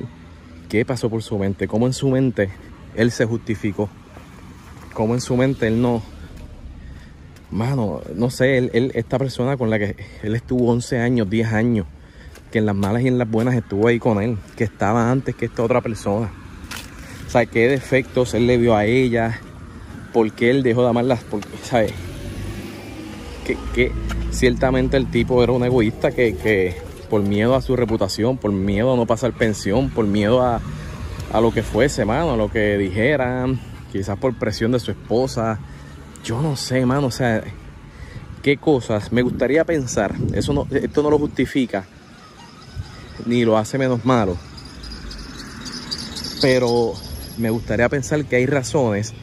qué 0.69 0.85
pasó 0.85 1.09
por 1.09 1.21
su 1.21 1.37
mente 1.37 1.67
cómo 1.67 1.85
en 1.85 1.93
su 1.93 2.09
mente 2.09 2.49
él 2.95 3.11
se 3.11 3.25
justificó 3.25 3.89
cómo 4.93 5.15
en 5.15 5.21
su 5.21 5.35
mente 5.35 5.67
él 5.67 5.81
no 5.81 6.01
mano, 7.51 8.01
no 8.15 8.29
sé, 8.29 8.57
él, 8.57 8.91
esta 8.95 9.19
persona 9.19 9.57
con 9.57 9.69
la 9.69 9.77
que 9.77 9.95
él 10.23 10.35
estuvo 10.35 10.71
11 10.71 10.99
años, 10.99 11.29
10 11.29 11.53
años, 11.53 11.85
que 12.51 12.59
en 12.59 12.65
las 12.65 12.75
malas 12.75 13.03
y 13.03 13.07
en 13.07 13.17
las 13.17 13.29
buenas 13.29 13.55
estuvo 13.55 13.87
ahí 13.87 13.99
con 13.99 14.21
él, 14.21 14.37
que 14.55 14.63
estaba 14.63 15.11
antes 15.11 15.35
que 15.35 15.45
esta 15.45 15.63
otra 15.63 15.81
persona. 15.81 16.31
O 17.27 17.29
sea, 17.29 17.45
qué 17.45 17.67
defectos 17.67 18.33
él 18.33 18.47
le 18.47 18.57
vio 18.57 18.75
a 18.75 18.85
ella, 18.85 19.39
por 20.13 20.31
qué 20.31 20.49
él 20.49 20.63
dejó 20.63 20.83
de 20.83 20.89
amarlas, 20.89 21.23
porque, 21.29 21.47
¿sabes? 21.63 21.93
Que, 23.45 23.57
que 23.73 23.91
ciertamente 24.31 24.97
el 24.97 25.09
tipo 25.09 25.43
era 25.43 25.51
un 25.51 25.63
egoísta 25.63 26.11
que, 26.11 26.35
que 26.35 26.75
por 27.09 27.21
miedo 27.21 27.55
a 27.55 27.61
su 27.61 27.75
reputación, 27.75 28.37
por 28.37 28.51
miedo 28.51 28.93
a 28.93 28.95
no 28.95 29.05
pasar 29.05 29.33
pensión, 29.33 29.89
por 29.89 30.05
miedo 30.05 30.41
a, 30.41 30.61
a 31.31 31.41
lo 31.41 31.51
que 31.51 31.63
fuese, 31.63 32.05
mano, 32.05 32.31
a 32.31 32.37
lo 32.37 32.49
que 32.49 32.77
dijeran, 32.77 33.59
quizás 33.91 34.17
por 34.17 34.33
presión 34.35 34.71
de 34.71 34.79
su 34.79 34.91
esposa, 34.91 35.59
yo 36.23 36.41
no 36.41 36.55
sé, 36.55 36.85
mano, 36.85 37.07
o 37.07 37.11
sea, 37.11 37.43
qué 38.41 38.57
cosas 38.57 39.11
me 39.11 39.21
gustaría 39.21 39.63
pensar. 39.65 40.15
Eso 40.33 40.53
no, 40.53 40.67
esto 40.71 41.03
no 41.03 41.09
lo 41.09 41.19
justifica 41.19 41.85
ni 43.25 43.45
lo 43.45 43.57
hace 43.57 43.77
menos 43.77 44.05
malo. 44.05 44.37
Pero 46.41 46.93
me 47.37 47.49
gustaría 47.49 47.87
pensar 47.89 48.25
que 48.25 48.37
hay 48.37 48.45
razones 48.45 49.13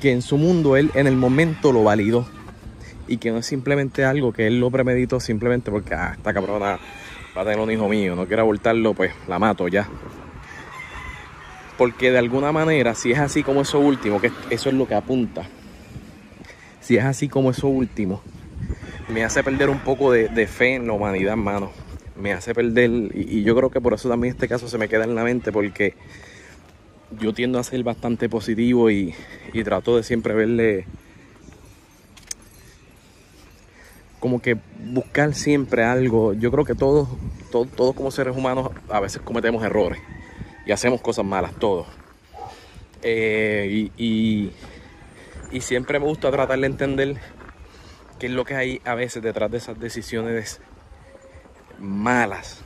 que 0.00 0.12
en 0.12 0.22
su 0.22 0.38
mundo 0.38 0.76
él 0.76 0.90
en 0.94 1.06
el 1.06 1.16
momento 1.16 1.72
lo 1.72 1.84
validó 1.84 2.26
y 3.08 3.18
que 3.18 3.30
no 3.30 3.38
es 3.38 3.46
simplemente 3.46 4.04
algo 4.04 4.32
que 4.32 4.46
él 4.46 4.60
lo 4.60 4.70
premeditó 4.70 5.20
simplemente 5.20 5.70
porque 5.70 5.94
ah, 5.94 6.14
esta 6.16 6.34
cabrona 6.34 6.78
va 7.36 7.42
a 7.42 7.44
tener 7.44 7.60
un 7.60 7.70
hijo 7.70 7.88
mío, 7.88 8.16
no 8.16 8.26
quiero 8.26 8.42
abortarlo, 8.42 8.94
pues 8.94 9.12
la 9.28 9.38
mato 9.38 9.68
ya. 9.68 9.88
Porque 11.76 12.10
de 12.10 12.18
alguna 12.18 12.52
manera, 12.52 12.94
si 12.94 13.12
es 13.12 13.18
así 13.18 13.42
como 13.42 13.60
eso 13.60 13.78
último, 13.78 14.20
que 14.20 14.32
eso 14.48 14.70
es 14.70 14.74
lo 14.74 14.88
que 14.88 14.94
apunta, 14.94 15.46
si 16.86 16.96
es 16.96 17.04
así 17.04 17.28
como 17.28 17.50
eso 17.50 17.66
último, 17.66 18.22
me 19.08 19.24
hace 19.24 19.42
perder 19.42 19.70
un 19.70 19.80
poco 19.80 20.12
de, 20.12 20.46
fe 20.46 20.76
en 20.76 20.86
la 20.86 20.92
humanidad, 20.92 21.32
hermano. 21.32 21.72
Me 22.14 22.32
hace 22.32 22.54
perder, 22.54 22.90
y, 23.12 23.42
yo 23.42 23.56
creo 23.56 23.70
que 23.70 23.80
por 23.80 23.92
eso 23.92 24.08
también 24.08 24.34
este 24.34 24.46
caso 24.46 24.68
se 24.68 24.78
me 24.78 24.88
queda 24.88 25.02
en 25.02 25.16
la 25.16 25.24
mente, 25.24 25.50
porque 25.50 25.94
yo 27.18 27.34
tiendo 27.34 27.58
a 27.58 27.64
ser 27.64 27.82
bastante 27.82 28.28
positivo 28.28 28.88
y, 28.88 29.16
y 29.52 29.64
trato 29.64 29.96
de 29.96 30.04
siempre 30.04 30.32
verle 30.32 30.86
como 34.20 34.40
que 34.40 34.56
buscar 34.84 35.34
siempre 35.34 35.82
algo. 35.82 36.34
Yo 36.34 36.52
creo 36.52 36.64
que 36.64 36.76
todos, 36.76 37.08
todos, 37.50 37.68
todos 37.72 37.96
como 37.96 38.12
seres 38.12 38.36
humanos 38.36 38.70
a 38.88 39.00
veces 39.00 39.20
cometemos 39.22 39.64
errores 39.64 39.98
y 40.64 40.70
hacemos 40.70 41.00
cosas 41.00 41.24
malas, 41.24 41.52
todos. 41.58 41.88
Eh, 43.02 43.90
y, 43.98 44.52
siempre 45.60 45.98
me 45.98 46.06
gusta 46.06 46.30
tratar 46.30 46.58
de 46.58 46.66
entender 46.66 47.16
qué 48.18 48.26
es 48.26 48.32
lo 48.32 48.44
que 48.44 48.54
hay 48.54 48.80
a 48.84 48.94
veces 48.94 49.22
detrás 49.22 49.50
de 49.50 49.58
esas 49.58 49.78
decisiones 49.78 50.60
malas 51.78 52.62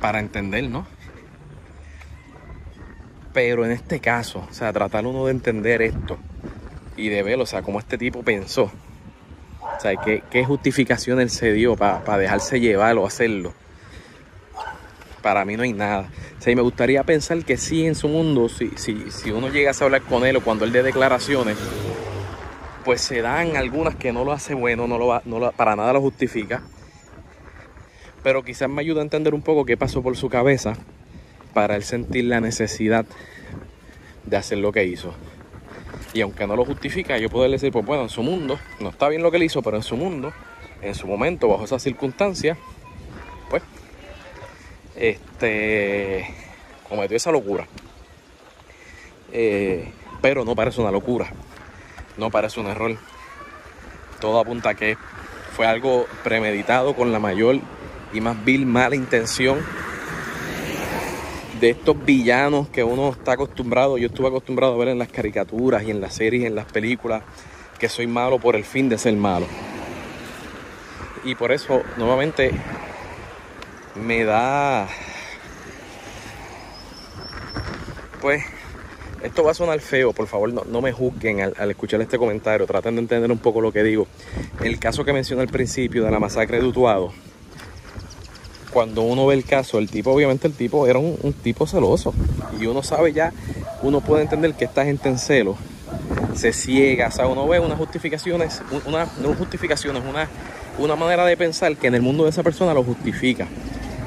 para 0.00 0.20
entender, 0.20 0.68
¿no? 0.68 0.86
Pero 3.32 3.64
en 3.64 3.72
este 3.72 4.00
caso, 4.00 4.46
o 4.50 4.54
sea, 4.54 4.72
tratar 4.72 5.06
uno 5.06 5.26
de 5.26 5.32
entender 5.32 5.82
esto 5.82 6.18
y 6.96 7.08
de 7.10 7.22
verlo, 7.22 7.44
o 7.44 7.46
sea, 7.46 7.62
cómo 7.62 7.78
este 7.78 7.98
tipo 7.98 8.22
pensó 8.22 8.72
o 9.76 9.80
sea, 9.80 9.96
¿qué, 9.96 10.22
qué 10.30 10.44
justificación 10.44 11.20
él 11.20 11.28
se 11.28 11.52
dio 11.52 11.76
para 11.76 12.18
dejarse 12.18 12.60
llevar 12.60 12.96
o 12.96 13.06
hacerlo? 13.06 13.52
Para 15.22 15.44
mí 15.44 15.56
no 15.56 15.64
hay 15.64 15.72
nada. 15.72 16.08
Y 16.46 16.54
me 16.54 16.62
gustaría 16.62 17.02
pensar 17.02 17.44
que 17.44 17.56
sí 17.56 17.86
en 17.86 17.96
su 17.96 18.08
mundo, 18.08 18.48
si, 18.48 18.70
si, 18.76 19.10
si 19.10 19.32
uno 19.32 19.48
llegase 19.48 19.82
a 19.82 19.86
hablar 19.86 20.02
con 20.02 20.24
él 20.24 20.36
o 20.36 20.40
cuando 20.42 20.64
él 20.64 20.72
dé 20.72 20.82
declaraciones, 20.84 21.56
pues 22.84 23.00
se 23.00 23.20
dan 23.20 23.56
algunas 23.56 23.96
que 23.96 24.12
no 24.12 24.24
lo 24.24 24.30
hace 24.30 24.54
bueno, 24.54 24.86
no 24.86 24.96
lo, 24.96 25.20
no 25.24 25.50
para 25.52 25.74
nada 25.74 25.92
lo 25.92 26.00
justifica. 26.00 26.62
Pero 28.22 28.44
quizás 28.44 28.68
me 28.68 28.80
ayuda 28.80 29.00
a 29.00 29.02
entender 29.02 29.34
un 29.34 29.42
poco 29.42 29.64
qué 29.64 29.76
pasó 29.76 30.02
por 30.02 30.16
su 30.16 30.28
cabeza 30.28 30.74
para 31.52 31.74
él 31.74 31.82
sentir 31.82 32.26
la 32.26 32.40
necesidad 32.40 33.06
de 34.24 34.36
hacer 34.36 34.58
lo 34.58 34.70
que 34.70 34.84
hizo. 34.84 35.14
Y 36.14 36.20
aunque 36.20 36.46
no 36.46 36.54
lo 36.54 36.64
justifica, 36.64 37.18
yo 37.18 37.28
puedo 37.28 37.50
decir, 37.50 37.72
pues 37.72 37.84
bueno, 37.84 38.04
en 38.04 38.08
su 38.08 38.22
mundo, 38.22 38.58
no 38.78 38.90
está 38.90 39.08
bien 39.08 39.22
lo 39.22 39.32
que 39.32 39.38
él 39.38 39.42
hizo, 39.42 39.62
pero 39.62 39.78
en 39.78 39.82
su 39.82 39.96
mundo, 39.96 40.32
en 40.80 40.94
su 40.94 41.08
momento, 41.08 41.48
bajo 41.48 41.64
esas 41.64 41.82
circunstancias, 41.82 42.56
pues, 43.50 43.62
este, 44.96 46.26
cometió 46.88 47.16
esa 47.16 47.30
locura. 47.30 47.66
Eh, 49.32 49.92
pero 50.20 50.44
no 50.44 50.54
parece 50.54 50.80
una 50.80 50.90
locura, 50.90 51.30
no 52.16 52.30
parece 52.30 52.60
un 52.60 52.66
error. 52.66 52.96
Todo 54.20 54.40
apunta 54.40 54.70
a 54.70 54.74
que 54.74 54.96
fue 55.54 55.66
algo 55.66 56.06
premeditado 56.24 56.94
con 56.94 57.12
la 57.12 57.18
mayor 57.18 57.58
y 58.12 58.20
más 58.20 58.42
vil 58.44 58.66
mala 58.66 58.96
intención 58.96 59.58
de 61.60 61.70
estos 61.70 62.04
villanos 62.04 62.68
que 62.68 62.84
uno 62.84 63.10
está 63.10 63.32
acostumbrado, 63.32 63.96
yo 63.98 64.08
estuve 64.08 64.28
acostumbrado 64.28 64.74
a 64.74 64.76
ver 64.76 64.88
en 64.88 64.98
las 64.98 65.08
caricaturas 65.08 65.82
y 65.84 65.90
en 65.90 66.00
las 66.00 66.14
series, 66.14 66.44
en 66.44 66.54
las 66.54 66.66
películas, 66.66 67.22
que 67.78 67.88
soy 67.88 68.06
malo 68.06 68.38
por 68.38 68.56
el 68.56 68.64
fin 68.64 68.88
de 68.88 68.98
ser 68.98 69.14
malo. 69.14 69.46
Y 71.24 71.34
por 71.34 71.52
eso, 71.52 71.82
nuevamente, 71.96 72.52
me 74.04 74.24
da... 74.24 74.88
Pues, 78.20 78.42
esto 79.22 79.44
va 79.44 79.50
a 79.52 79.54
sonar 79.54 79.80
feo, 79.80 80.12
por 80.12 80.26
favor, 80.26 80.52
no, 80.66 80.80
me 80.80 80.92
juzguen 80.92 81.40
al, 81.40 81.54
al, 81.58 81.70
escuchar 81.70 82.00
este 82.00 82.18
comentario, 82.18 82.66
traten 82.66 82.94
de 82.96 83.02
entender 83.02 83.30
un 83.30 83.38
poco 83.38 83.60
lo 83.60 83.72
que 83.72 83.82
digo. 83.82 84.06
El 84.62 84.78
caso 84.78 85.04
que 85.04 85.12
mencioné 85.12 85.42
al 85.42 85.48
principio 85.48 86.04
de 86.04 86.10
la 86.10 86.18
masacre 86.18 86.58
de 86.60 86.66
Utuado, 86.66 87.12
cuando 88.76 89.00
uno 89.00 89.24
ve 89.24 89.34
el 89.34 89.42
caso, 89.42 89.78
el 89.78 89.88
tipo, 89.88 90.10
obviamente 90.10 90.46
el 90.46 90.52
tipo 90.52 90.86
era 90.86 90.98
un, 90.98 91.32
tipo 91.42 91.66
celoso. 91.66 92.12
Y 92.60 92.66
uno 92.66 92.82
sabe 92.82 93.14
ya, 93.14 93.32
uno 93.80 94.02
puede 94.02 94.20
entender 94.20 94.52
que 94.52 94.66
esta 94.66 94.84
gente 94.84 95.08
en 95.08 95.18
celo 95.18 95.56
se 96.34 96.52
ciega. 96.52 97.08
O 97.08 97.10
sea, 97.10 97.26
uno 97.26 97.48
ve 97.48 97.58
unas 97.58 97.78
justificaciones, 97.78 98.60
una, 98.84 99.08
no 99.22 99.32
justificaciones, 99.32 100.02
una, 100.06 100.28
una 100.78 100.94
manera 100.94 101.24
de 101.24 101.38
pensar 101.38 101.74
que 101.78 101.86
en 101.86 101.94
el 101.94 102.02
mundo 102.02 102.24
de 102.24 102.28
esa 102.28 102.42
persona 102.42 102.74
lo 102.74 102.84
justifica. 102.84 103.48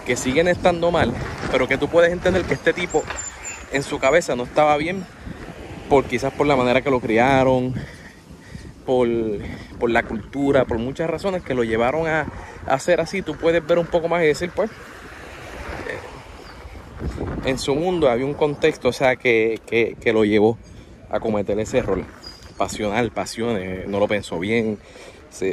Que 0.10 0.16
siguen 0.16 0.48
estando 0.48 0.90
mal, 0.90 1.14
pero 1.52 1.68
que 1.68 1.78
tú 1.78 1.88
puedes 1.88 2.12
entender 2.12 2.42
que 2.42 2.56
este 2.56 2.74
tipo 2.74 3.04
en 3.72 3.84
su 3.84 4.00
cabeza 4.00 4.36
no 4.36 4.42
estaba 4.42 4.76
bien, 4.76 5.06
por 5.88 6.06
quizás 6.06 6.34
por 6.34 6.48
la 6.48 6.56
manera 6.56 6.82
que 6.82 6.90
lo 6.90 7.00
criaron, 7.00 7.76
por, 8.88 9.08
por 9.80 9.92
la 9.92 10.02
cultura, 10.02 10.66
por 10.66 10.80
muchas 10.80 11.12
razones 11.12 11.44
que 11.44 11.54
lo 11.54 11.64
llevaron 11.64 12.08
a, 12.08 12.26
hacer 12.66 13.02
así, 13.02 13.22
tú 13.22 13.36
puedes 13.36 13.64
ver 13.68 13.78
un 13.78 13.86
poco 13.86 14.08
más 14.08 14.24
y 14.24 14.26
decir, 14.26 14.50
pues, 14.56 14.72
en 17.46 17.60
su 17.60 17.76
mundo 17.76 18.10
había 18.10 18.26
un 18.26 18.34
contexto, 18.34 18.90
o 18.90 18.94
sea, 18.94 19.16
que, 19.16 19.62
que, 19.68 20.12
lo 20.12 20.26
llevó 20.26 20.58
a 21.12 21.20
cometer 21.20 21.60
ese 21.60 21.78
error. 21.78 22.04
Pasional, 22.58 23.12
pasiones, 23.12 23.88
no 23.88 24.00
lo 24.00 24.08
pensó 24.08 24.40
bien, 24.40 24.80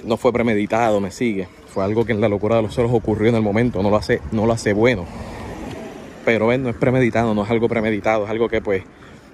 no 0.04 0.16
fue 0.16 0.32
premeditado, 0.32 1.00
me 1.00 1.10
sigue. 1.10 1.48
Fue 1.72 1.84
algo 1.84 2.04
que 2.04 2.12
en 2.12 2.20
la 2.20 2.28
locura 2.28 2.56
de 2.56 2.62
los 2.62 2.74
celos 2.74 2.90
ocurrió 2.92 3.28
en 3.28 3.36
el 3.36 3.42
momento, 3.42 3.82
no 3.82 3.90
lo 3.90 3.96
hace, 3.96 4.20
no 4.32 4.46
lo 4.46 4.52
hace 4.52 4.72
bueno. 4.72 5.04
Pero 6.24 6.56
no 6.58 6.70
es 6.70 6.76
premeditado, 6.76 7.34
no 7.34 7.44
es 7.44 7.50
algo 7.50 7.68
premeditado, 7.68 8.24
es 8.24 8.30
algo 8.30 8.48
que 8.48 8.60
pues, 8.60 8.82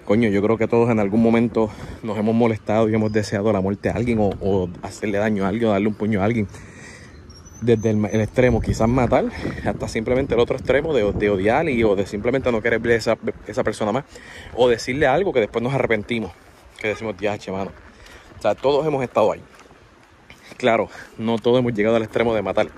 coño, 0.04 0.28
yo 0.28 0.42
creo 0.42 0.58
que 0.58 0.68
todos 0.68 0.90
en 0.90 0.98
algún 0.98 1.22
momento 1.22 1.70
nos 2.02 2.18
hemos 2.18 2.34
molestado 2.34 2.88
y 2.88 2.94
hemos 2.94 3.12
deseado 3.12 3.52
la 3.52 3.60
muerte 3.60 3.88
a 3.88 3.92
alguien 3.92 4.18
o, 4.20 4.68
hacerle 4.82 5.18
daño 5.18 5.44
a 5.44 5.48
alguien 5.48 5.70
o 5.70 5.72
darle 5.72 5.88
un 5.88 5.94
puño 5.94 6.20
a 6.20 6.24
alguien 6.24 6.48
desde 7.60 7.90
el, 7.90 8.20
extremo 8.20 8.60
quizás 8.60 8.88
matar, 8.88 9.26
hasta 9.64 9.88
simplemente 9.88 10.34
el 10.34 10.40
otro 10.40 10.56
extremo 10.56 10.92
de, 10.92 11.30
odiar 11.30 11.68
y 11.68 11.84
o 11.84 11.94
de 11.94 12.06
simplemente 12.06 12.50
no 12.50 12.60
querer 12.60 12.80
ver 12.80 12.92
esa, 12.92 13.16
persona 13.62 13.92
más, 13.92 14.04
o 14.56 14.68
decirle 14.68 15.06
algo 15.06 15.32
que 15.32 15.40
después 15.40 15.62
nos 15.62 15.72
arrepentimos, 15.72 16.32
que 16.78 16.88
decimos, 16.88 17.14
ya, 17.20 17.38
che. 17.38 17.52
O 17.52 17.70
sea, 18.40 18.56
todos 18.56 18.84
hemos 18.84 19.04
estado 19.04 19.30
ahí. 19.30 19.40
Claro, 20.56 20.88
no 21.18 21.38
todos 21.38 21.58
hemos 21.58 21.72
llegado 21.72 21.96
al 21.96 22.02
extremo 22.02 22.34
de 22.34 22.42
matar. 22.42 22.68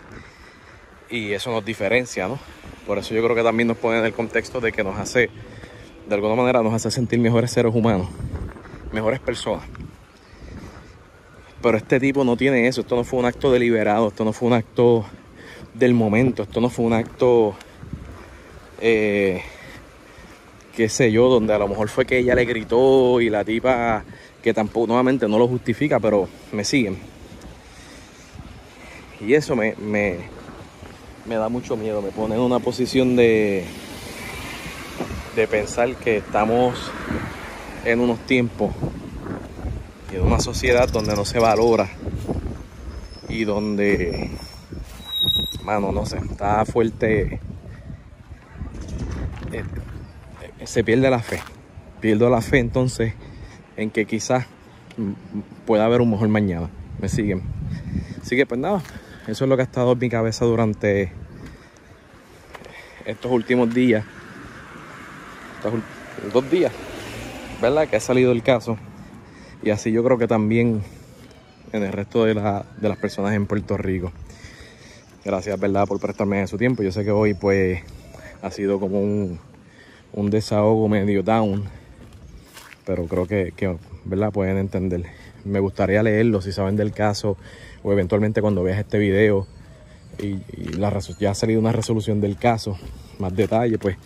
Y 1.11 1.33
eso 1.33 1.51
nos 1.51 1.65
diferencia, 1.65 2.29
¿no? 2.29 2.39
Por 2.87 2.99
eso 2.99 3.15
yo 3.15 3.23
creo 3.23 3.37
que 3.37 3.43
también 3.43 3.69
nos 3.69 3.77
pone 3.77 3.99
en 3.99 4.05
el 4.05 4.13
contexto 4.13 4.61
de 4.61 4.73
que 4.73 4.85
nos 4.85 4.99
hace, 4.99 5.31
de 6.09 6.15
alguna 6.15 6.35
manera, 6.35 6.63
nos 6.63 6.75
hace 6.75 6.91
sentir 6.91 7.19
mejores 7.19 7.51
seres 7.51 7.75
humanos, 7.75 8.09
mejores 8.93 9.21
personas. 9.21 9.65
Pero 11.63 11.79
este 11.79 11.99
tipo 11.99 12.25
no 12.25 12.37
tiene 12.37 12.69
eso, 12.69 12.83
esto 12.83 12.95
no 12.95 13.05
fue 13.05 13.19
un 13.19 13.25
acto 13.25 13.51
deliberado, 13.51 14.09
esto 14.09 14.25
no 14.25 14.33
fue 14.35 14.49
un 14.49 14.55
acto 14.55 15.07
del 15.73 15.95
momento, 15.95 16.43
esto 16.43 16.61
no 16.61 16.69
fue 16.69 16.85
un 16.85 16.93
acto, 16.93 17.55
eh, 18.83 19.41
qué 20.77 20.91
sé 20.91 21.11
yo, 21.11 21.29
donde 21.29 21.55
a 21.55 21.59
lo 21.59 21.69
mejor 21.69 21.89
fue 21.89 22.05
que 22.05 22.19
ella 22.19 22.35
le 22.35 22.45
gritó 22.45 23.21
y 23.23 23.31
la 23.31 23.45
tipa, 23.45 24.05
que 24.43 24.53
tampoco, 24.53 24.89
nuevamente 24.89 25.27
no 25.27 25.39
lo 25.39 25.49
justifica, 25.49 25.99
pero 26.01 26.29
me 26.53 26.65
siguen. 26.65 27.14
Y 29.21 29.35
eso 29.35 29.57
me, 29.57 29.75
me, 29.77 30.19
me 31.27 31.37
da 31.37 31.49
mucho 31.49 31.77
miedo, 31.77 32.03
me 32.03 32.11
pone 32.11 32.35
en 32.35 32.41
una 32.41 32.59
posición 32.59 33.17
de, 33.17 33.65
de 35.37 35.49
pensar 35.49 35.95
que 35.97 36.19
estamos 36.19 36.91
en 37.85 38.01
unos 38.01 38.19
tiempos 38.21 38.73
en 40.15 40.23
una 40.23 40.39
sociedad 40.39 40.89
donde 40.89 41.15
no 41.17 41.25
se 41.25 41.39
valora 41.39 41.89
y 43.29 43.45
donde, 43.45 44.31
mano, 45.65 45.91
no 45.93 46.07
sé, 46.07 46.19
está 46.19 46.65
fuerte, 46.65 47.41
eh, 49.53 49.65
se 50.65 50.85
pierde 50.85 51.11
la 51.11 51.21
fe. 51.21 51.41
Pierdo 52.01 52.31
la 52.31 52.43
fe 52.43 52.59
entonces 52.59 53.15
en 53.77 53.91
que 53.91 54.07
quizás 54.07 54.47
pueda 55.67 55.87
haber 55.87 56.01
un 56.01 56.11
mejor 56.11 56.29
mañana. 56.29 56.69
Me 57.01 57.09
siguen. 57.09 57.43
Así 58.23 58.37
que 58.37 58.47
pues 58.47 58.61
nada, 58.61 58.83
eso 59.27 59.45
es 59.45 59.49
lo 59.49 59.57
que 59.57 59.63
ha 59.63 59.65
estado 59.65 59.93
en 59.93 59.99
mi 59.99 60.09
cabeza 60.09 60.45
durante 60.45 61.13
estos 63.07 63.31
últimos 63.31 63.73
días. 63.73 64.05
Estos 65.57 65.81
dos 66.33 66.51
días, 66.51 66.73
¿verdad? 67.61 67.89
Que 67.89 67.97
ha 67.97 68.01
salido 68.01 68.33
el 68.33 68.43
caso. 68.43 68.77
Y 69.63 69.71
así 69.71 69.93
yo 69.93 70.05
creo 70.05 70.19
que 70.19 70.27
también 70.27 70.83
en 71.73 71.83
el 71.83 71.93
resto 71.93 72.25
de, 72.25 72.35
las 72.35 72.97
personas 72.99 73.35
en 73.35 73.47
Puerto 73.47 73.77
Rico. 73.77 74.13
Gracias, 75.25 75.59
¿verdad?, 75.59 75.89
por 75.89 75.99
prestarme 75.99 76.47
su 76.47 76.57
tiempo. 76.57 76.83
Yo 76.83 76.93
sé 76.93 77.05
que 77.05 77.11
hoy, 77.11 77.35
pues, 77.35 77.81
ha 78.43 78.51
sido 78.51 78.79
como 78.79 79.01
un, 79.01 80.31
desahogo 80.31 80.89
medio 80.89 81.23
down. 81.23 81.65
Pero 82.85 83.07
creo 83.07 83.27
que, 83.27 83.77
¿verdad?, 84.05 84.33
pueden 84.33 84.59
entender. 84.59 85.05
Me 85.45 85.61
gustaría 85.61 86.03
leerlo 86.03 86.41
si 86.41 86.53
saben 86.53 86.77
del 86.77 86.93
caso 86.93 87.37
o 87.83 87.93
eventualmente 87.93 88.41
cuando 88.41 88.63
veas 88.63 88.79
este 88.79 88.99
video 88.99 89.47
y, 90.19 90.39
ya 91.19 91.31
ha 91.31 91.35
salido 91.35 91.61
una 91.61 91.73
resolución 91.73 92.21
del 92.21 92.37
caso, 92.37 92.79
más 93.19 93.35
detalle, 93.35 93.79
pues, 93.79 93.97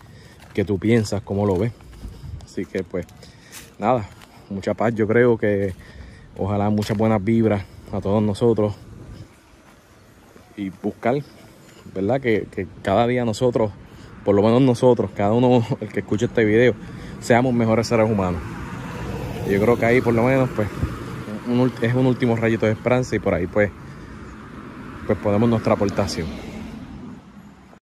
que 0.55 0.65
tú 0.65 0.79
piensas, 0.79 1.23
cómo 1.23 1.47
lo 1.47 1.57
ves. 1.57 1.73
Así 2.45 2.65
que, 2.65 2.83
pues, 2.83 3.07
nada, 3.79 4.09
mucha 4.51 4.75
paz. 4.75 4.95
Yo 4.95 5.07
creo 5.07 5.37
que 5.37 5.75
ojalá 6.37 6.71
muchas 6.71 6.97
buenas 6.97 7.23
vibras 7.23 7.65
a 7.93 8.01
todos 8.01 8.23
nosotros 8.23 8.75
y 10.57 10.71
buscar, 10.71 11.17
¿verdad? 11.95 12.21
Que, 12.21 12.47
que 12.51 12.67
cada 12.83 13.07
día 13.07 13.25
nosotros, 13.25 13.71
por 14.25 14.35
lo 14.35 14.43
menos 14.43 14.63
nosotros, 14.63 15.11
cada 15.15 15.33
uno, 15.33 15.65
el 15.81 15.89
que 15.89 16.01
escuche 16.01 16.27
este 16.27 16.45
video, 16.45 16.75
seamos 17.21 17.53
mejores 17.53 17.87
seres 17.87 18.11
humanos. 18.11 18.58
Yo 19.51 19.59
creo 19.63 19.79
que 19.79 19.87
ahí, 19.87 20.01
por 20.03 20.13
lo 20.13 20.25
menos, 20.25 20.51
pues, 20.55 20.69
es 21.81 21.95
un 21.95 22.07
último 22.07 22.37
rayito 22.37 22.67
de 22.67 22.73
esperanza 22.73 23.17
y 23.17 23.19
por 23.19 23.33
ahí, 23.33 23.47
pues, 23.47 23.71
pues 25.07 25.19
ponemos 25.19 25.49
nuestra 25.49 25.73
aportación. 25.73 26.48